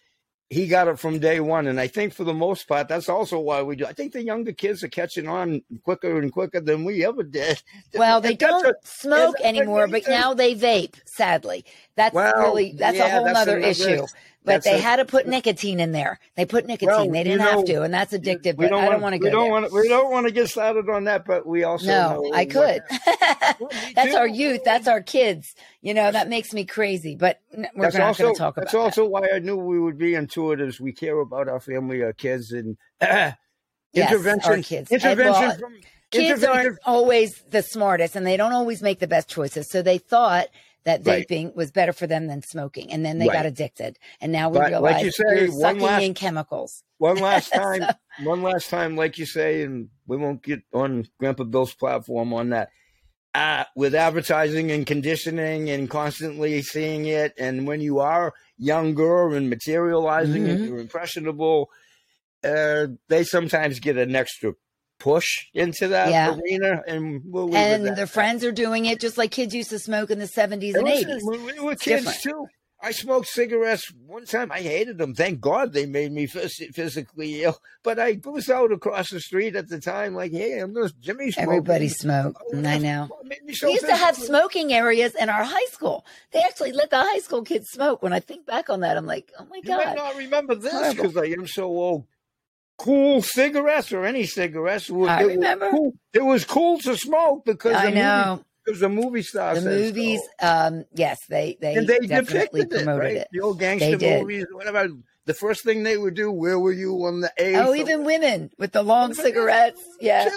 [0.50, 3.40] He got it from day one, and I think for the most part, that's also
[3.40, 3.86] why we do.
[3.86, 7.62] I think the younger kids are catching on quicker and quicker than we ever did.
[7.96, 10.96] Well, they don't a- smoke anymore, but now they vape.
[11.06, 14.06] Sadly, that's Well, really that's yeah, a whole that's other issue.
[14.46, 16.20] But that's they a- had to put nicotine in there.
[16.36, 16.90] They put nicotine.
[16.90, 18.58] Well, they didn't know, have to, and that's addictive.
[18.58, 19.72] We But I don't want to go We don't want.
[19.72, 22.82] We don't want to get started on that, but we also no, know I could.
[23.96, 24.62] That's our youth.
[24.66, 25.56] That's our kids.
[25.82, 27.16] You know, that makes me crazy.
[27.16, 28.80] But we're That's not going to talk about that's that.
[28.80, 30.78] also why I knew we would be intuitives.
[30.80, 34.64] We care about our family, our kids, and Yes, intervention.
[34.64, 34.92] kids.
[34.92, 35.74] Intervention well, from
[36.12, 39.70] kids intervention- aren't always the smartest and they don't always make the best choices.
[39.70, 40.48] So they thought
[40.86, 41.28] that Right.
[41.28, 42.92] vaping was better for them than smoking.
[42.92, 43.34] And then they Right.
[43.36, 43.98] got addicted.
[44.20, 46.84] And now we But like realize you say, one sucking last- in chemicals.
[46.98, 47.84] One last time,
[48.24, 52.50] one last time, like you say, and we won't get on Grandpa Bill's platform on
[52.50, 52.70] that.
[53.36, 59.50] Uh, with advertising and conditioning and constantly seeing it, and when you are younger and
[59.50, 60.68] materializing and Mhm.
[60.68, 61.72] you're impressionable,
[62.44, 64.54] uh, they sometimes get an extra
[65.04, 66.34] push into that Yeah.
[66.34, 70.10] arena, and we'll And their friends are doing it just like kids used to smoke
[70.10, 71.24] in the 70s and Listen, 80s.
[71.24, 72.22] When we were It's kids different.
[72.22, 72.48] too,
[72.82, 74.50] I smoked cigarettes one time.
[74.50, 75.14] I hated them.
[75.14, 77.58] Thank God they made me phys- physically ill.
[77.84, 80.96] But I was out across the street at the time, like, hey, I'm going to
[81.02, 81.44] Jimmy smoke.
[81.44, 82.42] Everybody oh, smoked.
[82.54, 83.08] Oh, I know.
[83.10, 86.06] what made me so We used to have smoking areas in our high school.
[86.32, 88.02] They actually let the high school kids smoke.
[88.02, 89.96] When I think back on that, I'm like, oh my You might God.
[89.98, 92.06] not remember this because I am so old.
[92.78, 94.90] Cool cigarettes or any cigarettes.
[94.90, 95.70] It was- I it was remember.
[95.70, 95.94] cool.
[96.14, 98.44] It was cool to smoke because I movie, know.
[98.66, 99.86] because the movie star The said so.
[99.86, 103.18] movies, um, yes, they, they, and they definitely depicted it, promoted right?
[103.18, 103.28] it.
[103.32, 104.88] The old They gangster movies, whatever.
[105.26, 107.58] The first thing they would do, where were you on the eighth?
[107.58, 109.82] Oh, even women with the long cigarettes.
[110.02, 110.30] Yeah.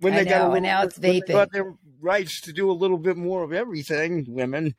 [0.00, 1.32] When I they got a know, little, and now it's when they vaping.
[1.32, 4.76] got their rights to do a little bit more of everything, women.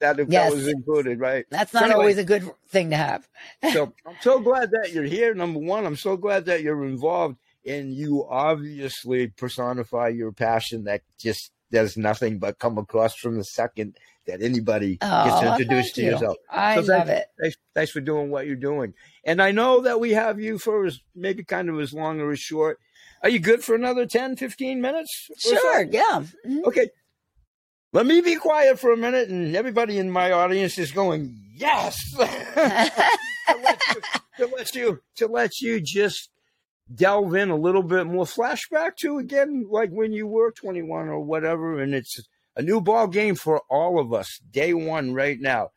[0.00, 0.52] That, that Yes.
[0.52, 1.44] was included, right?
[1.50, 3.28] That's So not anyway, always a good thing to have.
[3.72, 5.34] so I'm so glad that you're here.
[5.34, 7.36] Number one, I'm so glad that you're involved,
[7.66, 10.84] and you obviously personify your passion.
[10.84, 15.94] That just does nothing but come across from the second that anybody Oh, gets introduced
[15.96, 16.10] to you.
[16.10, 16.36] yourself.
[16.50, 17.26] I So love thanks, it.
[17.40, 18.94] Thanks, thanks for doing what you're doing.
[19.24, 22.30] And I know that we have you for as, maybe kind of as long or
[22.32, 22.78] as short.
[23.22, 25.28] Are you good for another 10, 15 minutes?
[25.30, 25.56] or so?
[25.60, 25.82] Sure.
[25.90, 26.24] Yeah.
[26.46, 26.64] Mhm.
[26.64, 26.90] Okay.
[27.92, 31.96] Let me be quiet for a minute, and everybody in my audience is going, yes.
[32.14, 34.00] to, let you,
[34.38, 36.30] to let you to let you just
[36.94, 38.24] delve in a little bit more.
[38.24, 42.20] Flashback to again like when you were 21 or whatever and it's
[42.56, 45.70] a new ball game for all of us day one right now.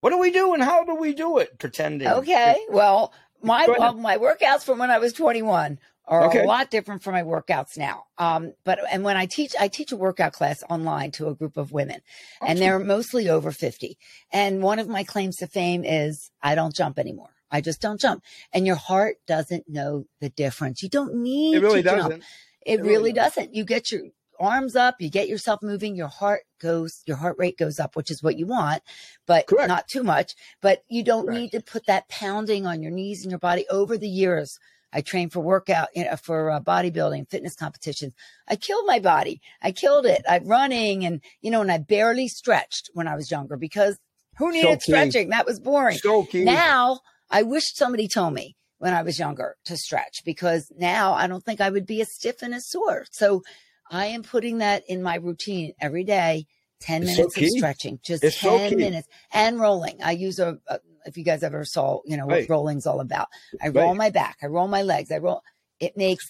[0.00, 1.58] What do we do and how do we do it?
[1.58, 2.08] Pretending.
[2.08, 2.56] Okay.
[2.68, 6.42] Well, my well, my workouts from when I was 21 are Okay.
[6.42, 8.04] a lot different from my workouts now.
[8.18, 11.56] Um, but and when I teach, I teach a workout class online to a group
[11.56, 12.00] of women,
[12.40, 13.98] and they're mostly over fifty.
[14.32, 17.30] And one of my claims to fame is I don't jump anymore.
[17.50, 20.82] I just don't jump, and your heart doesn't know the difference.
[20.82, 22.10] You don't need It really to jump.
[22.10, 22.24] doesn't.
[22.66, 23.54] It, It really, really doesn't.
[23.54, 24.02] You get your
[24.40, 28.10] arms up, you get yourself moving, your heart goes, your heart rate goes up, which
[28.10, 28.82] is what you want,
[29.26, 29.68] but Correct.
[29.68, 30.34] not too much.
[30.60, 31.40] But you don't Correct.
[31.42, 34.58] need to put that pounding on your knees and your body over the years.
[34.94, 38.14] I trained for workout, you know, for uh, bodybuilding, fitness competitions.
[38.48, 39.40] I killed my body.
[39.60, 40.22] I killed it.
[40.28, 43.98] I'm running and, you know, and I barely stretched when I was younger because
[44.38, 45.30] who needed stretching?
[45.30, 45.98] That was boring.
[45.98, 46.26] So.
[46.32, 51.26] Now, I wish somebody told me when I was younger to stretch because now I
[51.26, 53.06] don't think I would be as stiff and as sore.
[53.10, 53.42] So
[53.90, 56.46] I am putting that in my routine every day
[56.80, 58.76] 10 It's so minutes of stretching, just It's 10 key.
[58.76, 60.02] minutes and rolling.
[60.02, 62.48] I use a, a, if you guys ever saw, you know, what Right.
[62.48, 63.28] rolling's all about.
[63.62, 63.96] I roll Right.
[63.96, 65.42] my back, I roll my legs, I roll.
[65.80, 66.24] It makes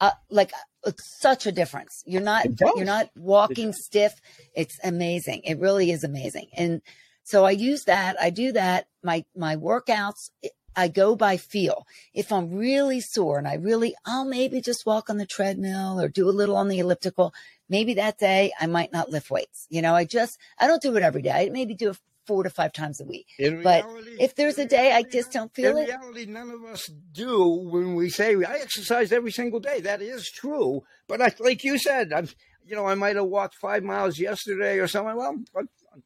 [0.00, 0.52] uh, like
[0.84, 2.02] it's such a difference.
[2.06, 4.12] You're not you're not walking stiff.
[4.54, 5.42] It's amazing.
[5.44, 6.48] It really is amazing.
[6.56, 6.82] And
[7.24, 8.16] so I use that.
[8.20, 8.86] I do that.
[9.02, 10.30] My my workouts.
[10.78, 11.86] I go by feel.
[12.12, 16.08] If I'm really sore and I really, I'll maybe just walk on the treadmill or
[16.08, 17.32] do a little on the elliptical.
[17.70, 19.66] Maybe that day I might not lift weights.
[19.70, 21.30] You know, I just I don't do it every day.
[21.32, 23.26] I maybe do it four to five times a week.
[23.38, 26.26] In But reality- if there's a day I just don't feel in it, In reality,
[26.26, 29.80] none of us do when we say I exercise every single day.
[29.80, 30.82] That is true.
[31.08, 32.28] But I, like you said, I'm,
[32.64, 35.16] you know, I might have walked five miles yesterday or something.
[35.16, 35.36] Well,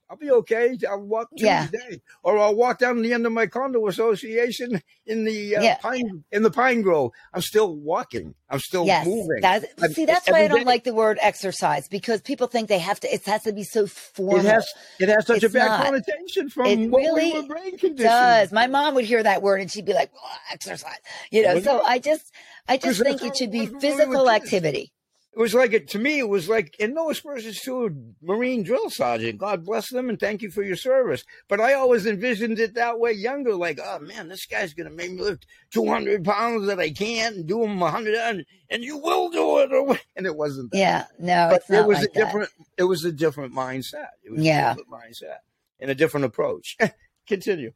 [0.09, 0.77] I'll, be okay.
[0.89, 1.67] I'll walk Yeah.
[1.69, 5.77] Tuesday, or I'll walk down the end of my condo association in the uh, Yeah.
[5.79, 7.13] pine in the pine grove.
[7.35, 8.35] I'm still walking.
[8.49, 9.41] I'm still yes, moving.
[9.43, 12.69] that, I'm- see, that's why I don't day- like the word exercise because people think
[12.69, 13.13] they have to.
[13.15, 14.39] It has to be so formal.
[14.41, 14.67] It has
[14.99, 15.85] it has such a bad not.
[15.85, 17.99] connotation from It what really we were brain conditioned.
[17.99, 18.53] does.
[18.53, 20.99] My mom would hear that word and she'd be like, "Oh, exercise,
[21.31, 21.61] you know.
[21.61, 21.81] So.
[21.83, 22.33] I just,
[22.69, 24.93] I just think it should be was when we were physical activity.
[25.33, 26.19] It was like it to me.
[26.19, 27.91] It was like, and no aspersions to a
[28.21, 29.39] Marine drill sergeant.
[29.39, 31.25] God bless them, and thank you for your service.
[31.49, 33.55] But I always envisioned it that way, younger.
[33.55, 37.37] Like, oh man, this guy's gonna make me lift two hundred pounds that I can't,
[37.37, 40.01] and do them hundred, and, and you will do it.
[40.17, 40.73] And it wasn't.
[40.73, 40.79] That.
[40.79, 42.25] Yeah, no, but it's it was like a that.
[42.25, 42.51] different.
[42.77, 44.09] It was a different mindset.
[44.25, 44.73] It was Yeah.
[44.73, 45.37] a different mindset
[45.79, 46.77] and a different approach.
[47.29, 47.71] Continue.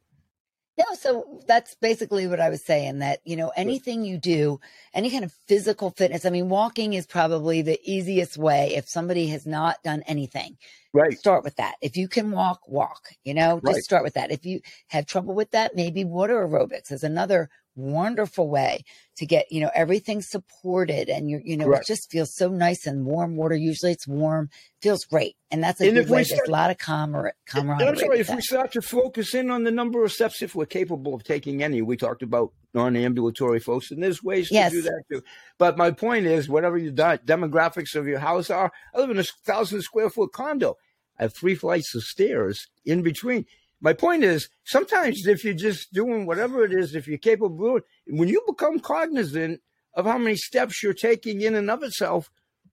[0.76, 4.60] No, so that's basically what I was saying that, you know, anything you do,
[4.92, 9.28] any kind of physical fitness, I mean, walking is probably the easiest way if somebody
[9.28, 10.56] has not done anything.
[10.94, 11.18] Right.
[11.18, 11.74] Start with that.
[11.82, 13.82] If you can walk, walk, you know, just Right.
[13.82, 14.30] start with that.
[14.30, 18.84] If you have trouble with that, maybe water aerobics is another wonderful way
[19.16, 22.86] to get, you know, everything supported and you you know, it just feels so nice
[22.86, 23.56] and warm water.
[23.56, 24.48] Usually it's warm,
[24.80, 25.34] feels great.
[25.50, 26.22] And that's a And good way.
[26.22, 27.88] There's a lot of camar- And camaraderie.
[27.88, 30.66] I'm sorry, if we start to focus in on the number of steps, if we're
[30.66, 34.72] capable of taking any, we talked about non-ambulatory folks, and there's ways Yes.
[34.72, 35.22] to do that too.
[35.58, 39.24] But my point is, whatever your demographics of your house are, I live in a
[39.24, 40.76] thousand square foot condo.
[41.18, 43.46] I have three flights of stairs in between.
[43.80, 47.76] My point is, sometimes if you're just doing whatever it is, if you're capable, of
[47.78, 49.60] it, when you become cognizant
[49.94, 52.30] of how many steps you're taking in and of itself,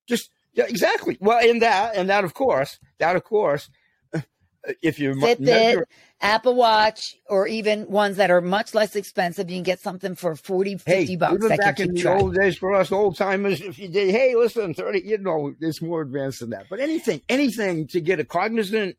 [0.08, 1.18] just yeah, exactly.
[1.22, 3.70] Well, in that, and that, of course, that, of course,
[4.82, 5.88] if you're Fitbit, measure-
[6.22, 9.50] Apple Watch, or even ones that are much less expensive.
[9.50, 12.58] You can get something for 40, 50 hey, bucks even back in the old days
[12.58, 16.42] for us old timers, if you did, hey, listen, thirty, you know, it's more advanced
[16.42, 16.68] than that.
[16.70, 18.98] But anything, anything to get a cognizant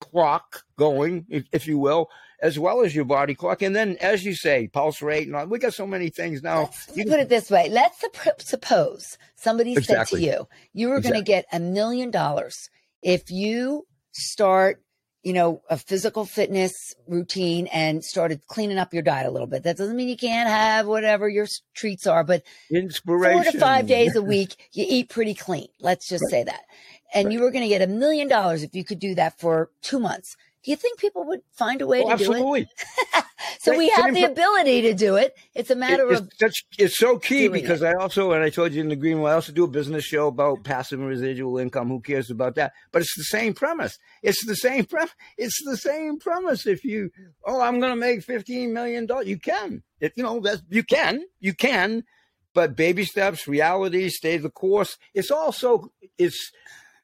[0.00, 2.10] clock going, if, if you will,
[2.42, 5.46] as well as your body clock, and then, as you say, pulse rate, and all,
[5.46, 6.62] we got so many things now.
[6.62, 7.68] Let's You put it this way.
[7.70, 10.20] Let's supp- suppose somebody Exactly.
[10.20, 12.68] said to you, you were going to get a million dollars
[13.00, 14.82] if you start,
[15.22, 16.72] you know, a physical fitness
[17.06, 19.62] routine and started cleaning up your diet a little bit.
[19.64, 23.42] That doesn't mean you can't have whatever your treats are, but Inspiration.
[23.42, 25.68] four to five days a week, you eat pretty clean.
[25.80, 26.62] Let's just say that.
[27.14, 29.70] And you were going to get a million dollars if you could do that for
[29.82, 30.34] two months.
[30.64, 32.68] Do you think people would find a way Oh, to do it?
[33.62, 35.36] So we have the ability to do it.
[35.54, 38.72] It's a matter it's, of such, it's so key because I also, and I told
[38.72, 41.58] you in the green, room I also do a business show about passive and residual
[41.58, 41.88] income.
[41.88, 42.72] Who cares about that?
[42.90, 44.00] But it's the same premise.
[44.20, 45.14] It's the same premise.
[45.38, 46.66] It's the same premise.
[46.66, 47.10] If you,
[47.46, 49.84] oh, I'm going to make fifteen million dollars, you can.
[50.00, 52.02] If you know that you can, you can.
[52.54, 54.98] But baby steps, reality, stay the course.
[55.14, 56.50] It's also it's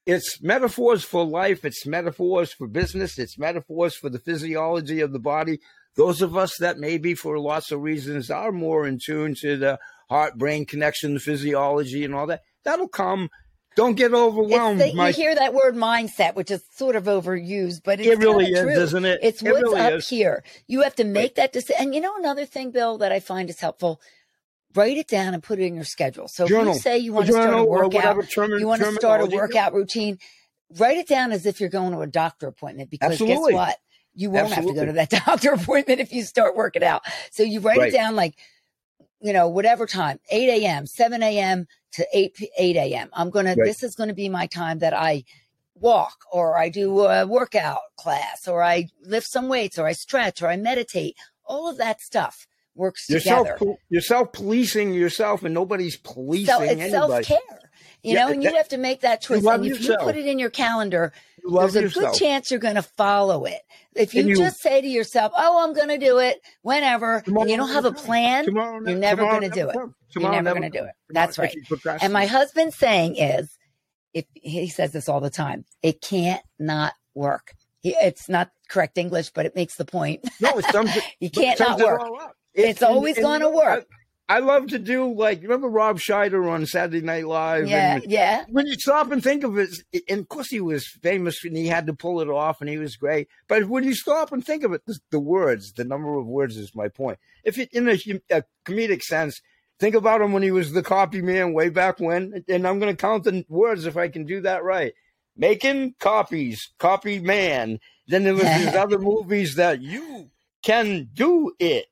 [0.07, 1.65] it's metaphors for life.
[1.65, 3.17] It's metaphors for business.
[3.17, 5.61] It's metaphors for the physiology of the body.
[5.99, 9.79] Those of us that maybe for lots of reasons are more in tune to the
[10.09, 13.29] heart brain connection, the physiology, and all that, that'll come.
[13.77, 14.81] Don't get overwhelmed.
[14.81, 18.19] the, my- you hear that word mindset, which is sort of overused, but it's it
[18.19, 18.75] really is, true.
[18.75, 19.19] doesn't it?
[19.23, 20.09] It's it what's really up is.
[20.09, 20.43] here.
[20.69, 21.77] You have to make that decision.
[21.83, 24.01] And you know another thing, Bill, that I find is helpful.
[24.75, 26.29] write it down and put it in your schedule.
[26.29, 26.71] So journal.
[26.71, 29.27] if you say you want to start a workout, term, you want to start a
[29.27, 30.19] workout routine,
[30.77, 33.53] write it down as if you're going to a doctor appointment because Absolutely.
[33.53, 33.77] guess what?
[34.19, 34.75] You won't Absolutely.
[34.75, 37.03] have to go to that doctor appointment if you start working out.
[37.31, 37.89] So you write right.
[37.89, 38.35] it down like,
[39.21, 41.69] you know, whatever time, 8 a.m., 7 a.m.
[41.93, 43.11] to 8, 8 a.m.
[43.13, 43.57] I'm going right.
[43.57, 45.23] to, this is going to be my time that I
[45.77, 50.43] walk or I do a workout class or I lift some weights or I stretch
[50.43, 51.17] or I meditate.
[51.45, 53.57] All of that stuff works you're together.
[53.57, 57.68] Self, you're self policing yourself and nobody's policing so it's self care.
[58.03, 59.45] You yeah, know, and you have to make that choice.
[59.45, 60.01] And if yourself.
[60.01, 62.13] you put it in your calendar, you there's a yourself.
[62.13, 63.61] good chance you're going to follow it.
[63.95, 67.43] If you, you, just say to yourself, "Oh, I'm going to do it whenever," tomorrow,
[67.43, 69.77] and you don't have a plan, tomorrow, you're never going to do it.
[70.15, 70.93] You're never going to do it.
[71.11, 71.55] That's right.
[72.01, 73.59] And my husband's saying is,
[74.15, 77.53] if he says this all the time, it can't not work.
[77.83, 80.29] It's not correct English, but it makes the point.
[80.41, 81.05] No, it sums it.
[81.21, 82.03] you can't not work.
[82.55, 83.87] It it's always going to work.
[84.31, 87.67] I love to do like remember Rob Schneider on Saturday Night Live.
[87.67, 88.45] Yeah, and yeah.
[88.51, 89.71] When you stop and think of it,
[90.09, 92.77] and of course he was famous and he had to pull it off, and he
[92.77, 93.29] was great.
[93.49, 96.59] But when you stop and think of it, the, the words, the number of words
[96.59, 97.19] is my point.
[97.43, 97.99] If it in a,
[98.31, 99.41] a, comedic sense,
[99.81, 102.95] think about him when he was the copy man way back when, and I'm going
[102.95, 104.93] to count the words if I can do that right.
[105.37, 107.81] Making copies, copy man.
[108.09, 110.31] Then there was these other movies that you
[110.63, 111.87] can do it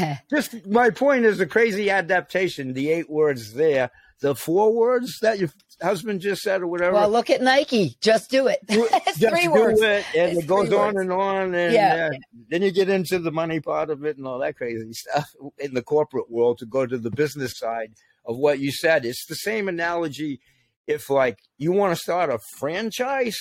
[0.30, 2.72] Just my point is a crazy adaptation.
[2.72, 5.50] The eight words there, the four words that your
[5.80, 6.94] husband just said, or whatever.
[6.94, 7.96] Well, look at Nike.
[8.00, 8.60] Just do it.
[8.68, 9.80] it's just three do words.
[9.80, 12.10] it, and it's it goes on and on, and yeah.
[12.12, 15.28] uh, then you get into the money part of it and all that crazy stuff
[15.58, 16.58] in the corporate world.
[16.58, 17.92] To go to the business side
[18.24, 20.40] of what you said, it's the same analogy.
[20.86, 23.36] If like you want to start a franchise,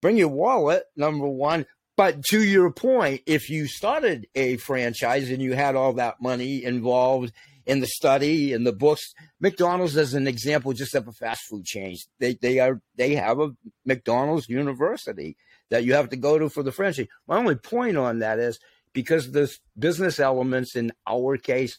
[0.00, 5.40] bring your wallet number one but to your point, if you started a franchise and
[5.40, 7.32] you had all that money involved
[7.64, 11.64] in the study and the books, McDonald's as an example, just have a fast food
[11.64, 11.96] chain.
[12.20, 13.50] They they are they have a
[13.84, 15.36] McDonald's University
[15.70, 17.08] that you have to go to for the franchise.
[17.26, 18.60] My only point on that is
[18.92, 21.78] because there's business elements in our case,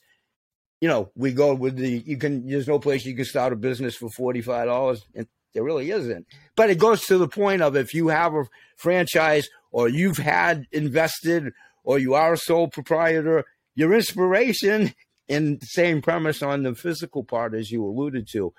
[0.81, 3.55] you know, we go with the you can there's no place you can start a
[3.55, 6.27] business for forty five dollars and there really isn't.
[6.55, 10.65] But it goes to the point of if you have a franchise or you've had
[10.71, 14.91] invested or you are a sole proprietor, your inspiration
[15.27, 18.51] in the same premise on the physical part as you alluded to.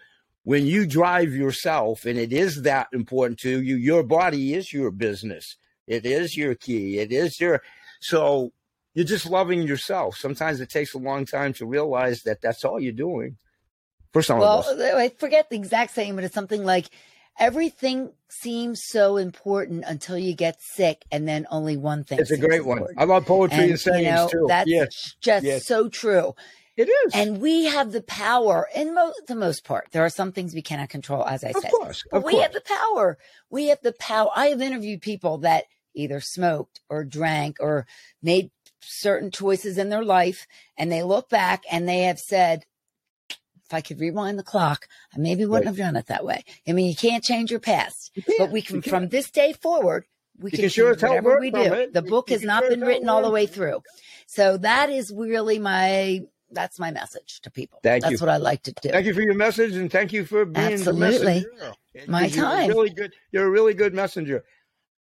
[0.45, 4.93] When you drive yourself, and it is that important to you, your body is your
[4.93, 5.57] business.
[5.89, 7.01] It is your key.
[7.01, 7.63] It is your
[8.01, 8.53] so
[8.95, 10.17] you're just loving yourself.
[10.19, 13.39] Sometimes it takes a long time to realize that that's all you're doing.
[14.13, 14.95] For some well, of us.
[14.95, 16.91] I forget the exact saying, but it's something like
[17.39, 22.19] everything seems so important until you get sick, and then only one thing.
[22.19, 22.89] It's a great important.
[22.89, 22.95] one.
[22.99, 24.47] I love poetry and, and sayings you know, too.
[24.49, 25.17] That's yes.
[25.21, 25.67] just yes.
[25.67, 26.35] so true.
[26.77, 27.13] It is.
[27.13, 29.89] And we have the power, in mo- the most part.
[29.91, 31.57] There are some things we cannot control, as I said.
[31.57, 31.73] of said.
[31.73, 32.43] Course, of we course.
[32.45, 33.19] have the power.
[33.51, 34.31] We have the power.
[34.37, 37.87] I have interviewed people that either smoked or drank or
[38.23, 40.47] made certain choices in their life,
[40.77, 42.65] and they look back and they have said,
[43.69, 45.77] if I could rewind the clock, I maybe wouldn't right.
[45.77, 46.45] have done it that way.
[46.67, 50.07] I mean, you can't change your past, but we can, from this day forward,
[50.39, 51.61] we can, can sure change whatever we do.
[51.61, 51.93] It.
[51.93, 53.83] The book you has not sure been written all the way through.
[54.27, 57.81] So that is really my that's my message to people.
[57.83, 58.19] Thank that's you.
[58.19, 58.89] what I like to do.
[58.89, 61.45] Thank you for your message and thank you for being absolutely
[62.07, 62.69] my you're time.
[62.71, 63.13] Really good.
[63.33, 64.45] You're a really good messenger.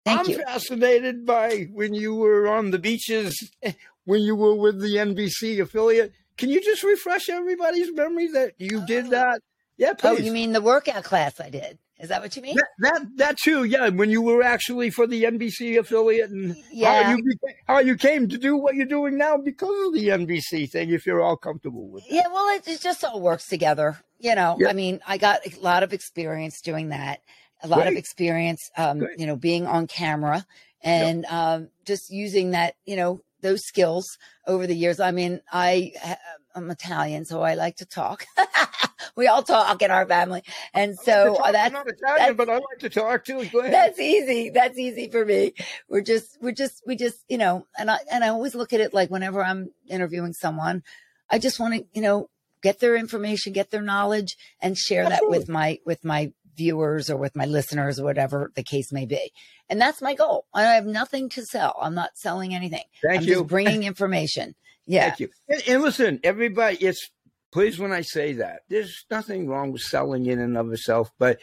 [0.06, 0.42] Thank I'm you.
[0.42, 3.50] fascinated by when you were on the beaches,
[4.04, 6.12] when you were with the NBC affiliate.
[6.36, 8.86] Can you just refresh everybody's memory that you oh.
[8.86, 9.40] did that?
[9.76, 10.20] Yeah, please.
[10.20, 11.78] Oh, you mean the workout class I did?
[12.00, 12.56] Is that what you mean?
[12.56, 13.88] That, that, that too, yeah.
[13.88, 17.04] When you were actually for the NBC affiliate, and yeah.
[17.04, 20.08] how you became, how you came to do what you're doing now because of the
[20.08, 20.90] NBC thing.
[20.90, 22.14] If you're all comfortable with it.
[22.14, 23.98] Yeah, well, it, it just all works together.
[24.18, 24.68] You know, yeah.
[24.68, 27.20] I mean, I got a lot of experience doing that.
[27.62, 27.92] A lot Great.
[27.92, 30.44] of experience, um, you know, being on camera
[30.82, 34.98] and um, just using that, you know, those skills over the years.
[34.98, 36.14] I mean, I uh,
[36.56, 38.24] I'm Italian, so I like to talk.
[39.16, 42.78] we all talk in our family, and so talk, that's not Italian, but I like
[42.80, 43.48] to talk too.
[43.52, 44.50] That's easy.
[44.50, 45.52] That's easy for me.
[45.88, 48.80] We're just, we're just, we just, you know, and I and I always look at
[48.80, 50.82] it like whenever I'm interviewing someone,
[51.30, 52.30] I just want to, you know,
[52.62, 55.38] get their information, get their knowledge, and share Absolutely.
[55.38, 59.06] that with my with my viewers or with my listeners or whatever the case may
[59.06, 59.32] be.
[59.68, 60.46] And that's my goal.
[60.54, 61.76] I have nothing to sell.
[61.80, 62.84] I'm not selling anything.
[63.02, 63.34] Thank I'm you.
[63.34, 64.54] Just bringing information.
[64.86, 65.08] Yeah.
[65.08, 65.28] Thank you.
[65.48, 67.10] And, and, listen, everybody, it's
[67.52, 71.40] please when I say that, there's nothing wrong with selling in and of itself, but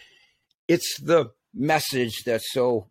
[0.68, 2.88] it's the message that's so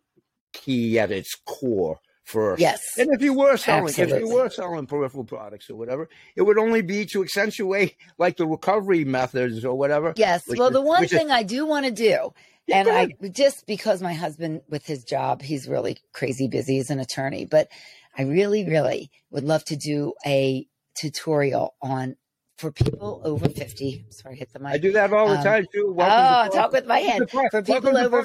[0.53, 2.61] key at its core first.
[2.61, 2.81] Yes.
[2.97, 4.17] And if you were selling, Absolutely.
[4.17, 8.37] if you were selling peripheral products or whatever, it would only be to accentuate like
[8.37, 10.13] the recovery methods or whatever.
[10.15, 10.43] Yes.
[10.47, 12.31] well, is- the one which is- thing I do want to do,
[12.67, 16.89] Yeah, and I just because my husband with his job, he's really crazy busy as
[16.89, 17.67] an attorney, but
[18.17, 20.67] I really, really would love to do a
[20.99, 22.15] tutorial on
[22.61, 24.05] for people over 50.
[24.11, 24.73] Sorry, hit the mic.
[24.73, 25.87] I do that all the Um, time too.
[25.89, 27.29] Oh, Welcome to talk with my hand.
[27.51, 28.23] For people over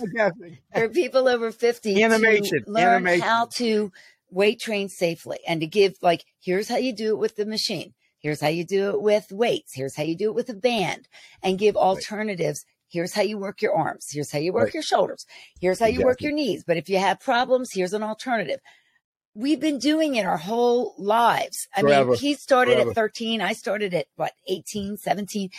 [0.74, 3.22] for people over 50 Animation, to learn animation.
[3.26, 3.90] how to
[4.30, 7.94] weight train safely and to give like here's how you do it with the machine
[8.18, 11.06] here's how you do it with weights here's how you do it with a band
[11.44, 14.74] and give alternatives here's how you work your arms here's how you work Right.
[14.74, 15.24] your shoulders
[15.60, 18.58] here's how you work your knees but if you have problems here's an alternative
[19.36, 22.10] we've been doing it our whole lives i Forever.
[22.12, 22.90] mean he started Forever.
[22.90, 25.50] at 13 i started at what 18 17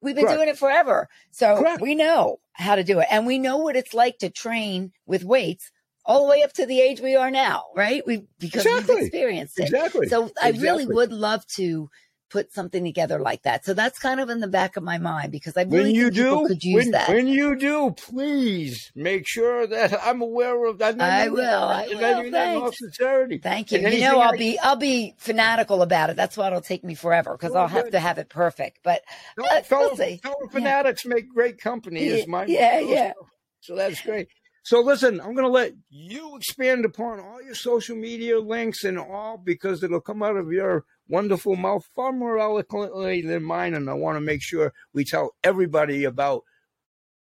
[0.00, 0.38] we've been Correct.
[0.38, 1.80] doing it forever so Correct.
[1.82, 5.22] we know how to do it and we know what it's like to train with
[5.24, 5.70] weights
[6.04, 8.94] all the way up to the age we are now right we because Exactly.
[8.94, 10.08] we've experienced it Exactly.
[10.08, 11.90] so i really would love to
[12.28, 15.30] put something together like that so that's kind of in the back of my mind
[15.30, 19.26] because i really when you do, could use when, that when you do, please make
[19.28, 21.00] sure that I'm aware of that.
[21.00, 22.78] I will, I will, that thanks.
[22.78, 23.38] sincerity.
[23.38, 23.78] Thank you.
[23.78, 26.16] And You know, I'll I- be I'll be fanatical about it.
[26.16, 28.80] That's why it'll take me forever because I'll have to have it perfect.
[28.82, 29.02] But
[29.38, 30.16] No, Uh, fellow, we'll see.
[30.22, 30.50] fellow Yeah.
[30.50, 32.00] fanatics make great company.
[32.04, 33.12] Is my yeah, yeah.
[33.60, 34.28] So that's great.
[34.64, 38.98] So listen, I'm going to let you expand upon all your social media links and
[38.98, 43.88] all because it'll come out of your wonderful mouth far more eloquently than mine, and
[43.88, 46.44] I want to make sure we tell everybody about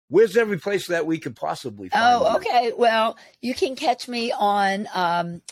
[0.08, 2.02] where's every place that we could possibly find.
[2.04, 2.36] Oh, you.
[2.36, 2.72] okay.
[2.76, 5.42] Well, you can catch me on um,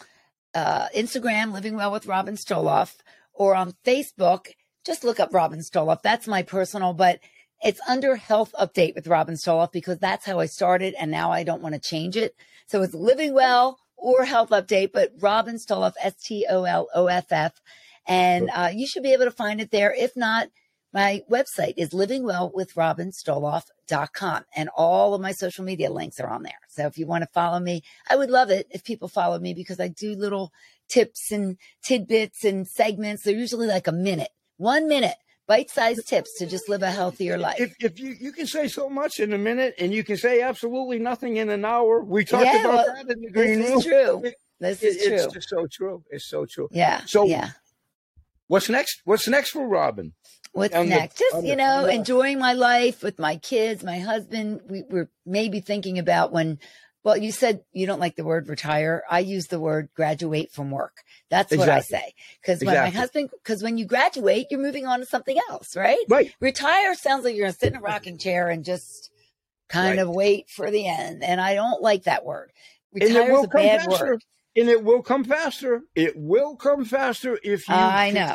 [0.55, 2.97] uh, Instagram, Living Well with Robin Stoloff,
[3.33, 4.49] or on Facebook.
[4.85, 6.03] Just look up Robin Stoloff.
[6.03, 7.21] That's my personal, but
[7.63, 11.43] it's under Health Update with Robin Stoloff because that's how I started, and now I
[11.43, 12.35] don't want to change it.
[12.67, 17.07] So it's Living Well or Health Update, but Robin Stoloff, S T O L O
[17.07, 17.61] F F,
[18.09, 19.95] and uh, you should be able to find it there.
[19.95, 20.49] If not,
[20.93, 26.53] my website is livingwellwithrobinstoloff.com and all of my social media links are on there.
[26.69, 29.55] So if you want to follow me, I would love it if people follow me
[29.55, 30.53] because I do little
[30.89, 33.25] tips and tidbits and segments.
[33.25, 37.61] They're usually like a minute, one minute, bite-sized tips to just live a healthier life.
[37.61, 40.41] If, if you, you can say so much in a minute and you can say
[40.43, 43.69] absolutely nothing in an hour, we talked Yeah, about well, that in the green this
[43.71, 43.79] room.
[43.79, 44.23] is true.
[44.61, 45.33] This it- is it's true.
[45.35, 46.03] just so true.
[46.11, 46.69] It's so true.
[46.71, 47.03] Yeah.
[47.07, 47.51] So- yeah.
[48.49, 49.01] What's next?
[49.05, 50.15] What's next for Robin?
[50.53, 51.19] What's on the- next?
[51.19, 54.63] Just, you the- know, the- enjoying my life with my kids, my husband.
[54.69, 56.59] We were maybe thinking about when,
[57.05, 59.05] well, you said you don't like the word retire.
[59.09, 60.97] I use the word graduate from work.
[61.31, 62.15] That's what I say.
[62.41, 65.99] Because when my husband, because when you graduate, you're moving on to something else, right?
[66.09, 66.33] Right.
[66.41, 69.11] Retire sounds like you're going to sit in a rocking chair and just
[69.69, 70.03] kind Right.
[70.03, 71.23] of wait for the end.
[71.23, 72.51] And I don't like that word.
[72.93, 74.25] Retire is a bad word.
[74.57, 75.83] And it will come faster.
[75.95, 78.35] It will come faster if you I know.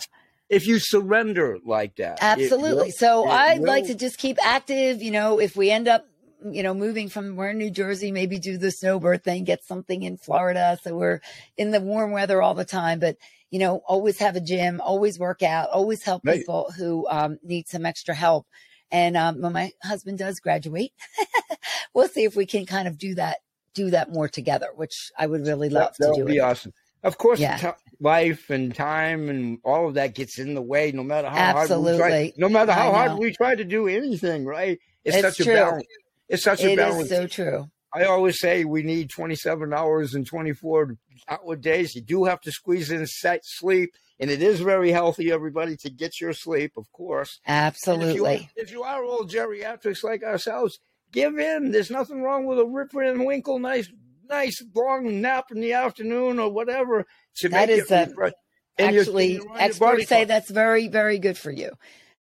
[0.50, 2.20] if you surrender like that.
[2.22, 2.86] Absolutely.
[2.86, 5.02] will- So I'd like to just keep active.
[5.02, 6.06] You know, if we end up,
[6.50, 10.04] you know, moving from we're in New Jersey, maybe do the snowbird thing, get something
[10.04, 10.78] in Florida.
[10.84, 11.20] So we're
[11.58, 13.00] in the warm weather all the time.
[13.00, 13.18] But,
[13.50, 16.40] you know, always have a gym, always work out, always help Right.
[16.40, 18.46] people who um, need some extra help.
[18.92, 20.92] And um, when my husband does graduate,
[21.94, 23.38] we'll see if we can kind of do that,
[23.74, 26.18] do that more together, which I would really love that, to do.
[26.20, 26.42] That would be it.
[26.42, 26.74] awesome.
[27.04, 27.58] Of course, Yeah.
[27.58, 30.92] ti- life and time and all of that gets in the way.
[30.92, 32.34] No matter how hard we try, Absolutely.
[32.38, 34.80] no matter how hard we try to do anything, right?
[35.04, 35.54] It's, It's such a true.
[35.56, 35.86] balance.
[36.30, 37.04] It's such a It balance.
[37.04, 37.68] is so true.
[37.94, 40.96] I always say we need 27 hours and 24
[41.28, 41.94] hour days.
[41.94, 45.90] You do have to squeeze in set sleep, and it is very healthy, everybody, to
[45.92, 47.40] get your sleep, of course.
[47.46, 48.50] And If you, are, Absolutely.
[48.56, 50.80] if you are old geriatrics like ourselves,
[51.14, 51.72] give in.
[51.72, 53.90] There's nothing wrong with a Rip Van Winkle, nice,
[54.30, 57.06] nice long nap in the afternoon or whatever
[57.38, 58.34] to That make is it a- refresh.
[58.80, 59.64] Actually, you're on your body
[60.02, 61.72] experts say that's very, very good for you.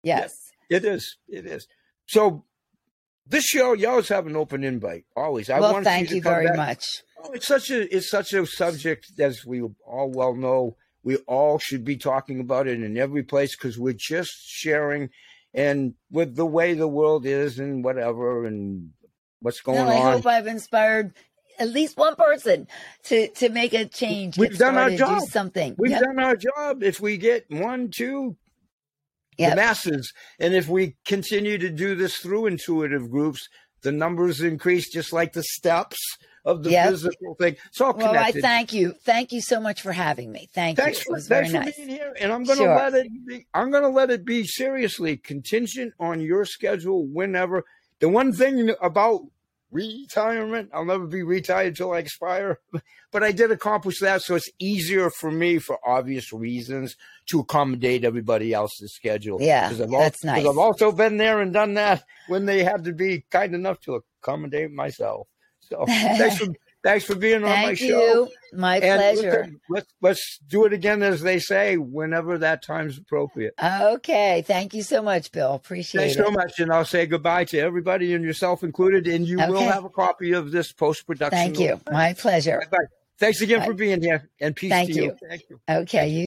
[0.02, 0.32] Yes.
[0.68, 1.16] It is.
[1.28, 1.66] It is.
[2.06, 2.44] So
[3.26, 5.04] this show, you always have an open invite.
[5.16, 5.48] Always.
[5.48, 6.56] I well, want thank to you very back.
[6.56, 6.84] much.
[7.22, 10.76] Oh, it's such a it's such a subject as we all well know.
[11.04, 15.10] We all should be talking about it in every place because we're just sharing,
[15.54, 18.90] and with the way the world is and whatever and
[19.40, 20.12] what's going Well, I on.
[20.16, 21.14] hope I've inspired
[21.58, 22.66] at least one person
[23.04, 24.38] to to make a change.
[24.38, 25.20] We've done our job.
[25.20, 25.74] Do something.
[25.78, 26.02] We've Yep.
[26.02, 26.82] done our job.
[26.82, 28.36] If we get one, two,
[29.38, 29.50] Yep.
[29.50, 33.48] the masses, and if we continue to do this through intuitive groups,
[33.82, 35.98] the numbers increase just like the steps
[36.44, 36.90] of the Yep.
[36.90, 37.56] physical thing.
[37.68, 38.12] It's all connected.
[38.16, 38.94] Well, I thank you.
[39.04, 40.48] Thank you so much for having me.
[40.54, 41.02] Thank Thanks you.
[41.02, 41.76] It for, was very nice.
[41.76, 42.76] being here, and I'm going to Sure.
[42.76, 43.26] let it.
[43.26, 47.64] Be, I'm going to let it be seriously contingent on your schedule whenever.
[47.98, 49.22] The one thing about
[49.72, 50.70] retirement.
[50.74, 52.58] I'll never be retired until I expire.
[53.12, 54.22] But I did accomplish that.
[54.22, 59.38] So it's easier for me, for obvious reasons, to accommodate everybody else's schedule.
[59.40, 60.46] Yeah, that's nice.
[60.46, 64.02] I've also been there and done that when they had to be kind enough to
[64.22, 65.28] accommodate myself.
[65.70, 66.46] So thanks for
[66.82, 67.86] thanks for being on my Thank show.
[67.86, 68.28] you.
[68.52, 69.30] My And pleasure.
[69.30, 73.54] listen, let's let's do it again, as they say, whenever that time's appropriate.
[73.62, 74.42] Okay.
[74.46, 75.54] Thank you so much, Bill.
[75.54, 76.18] Appreciate Thanks it.
[76.18, 79.06] Thanks so much, and I'll say goodbye to everybody and yourself included.
[79.06, 81.38] And you will have a copy of this post production.
[81.38, 81.80] Thank you.
[81.90, 82.60] My pleasure.
[82.70, 82.78] Bye.
[83.20, 83.66] Thanks again Bye.
[83.66, 85.02] for being here, and peace Thank to you.
[85.02, 85.16] you.
[85.28, 85.60] Thank you.
[85.68, 86.08] Okay.
[86.08, 86.18] You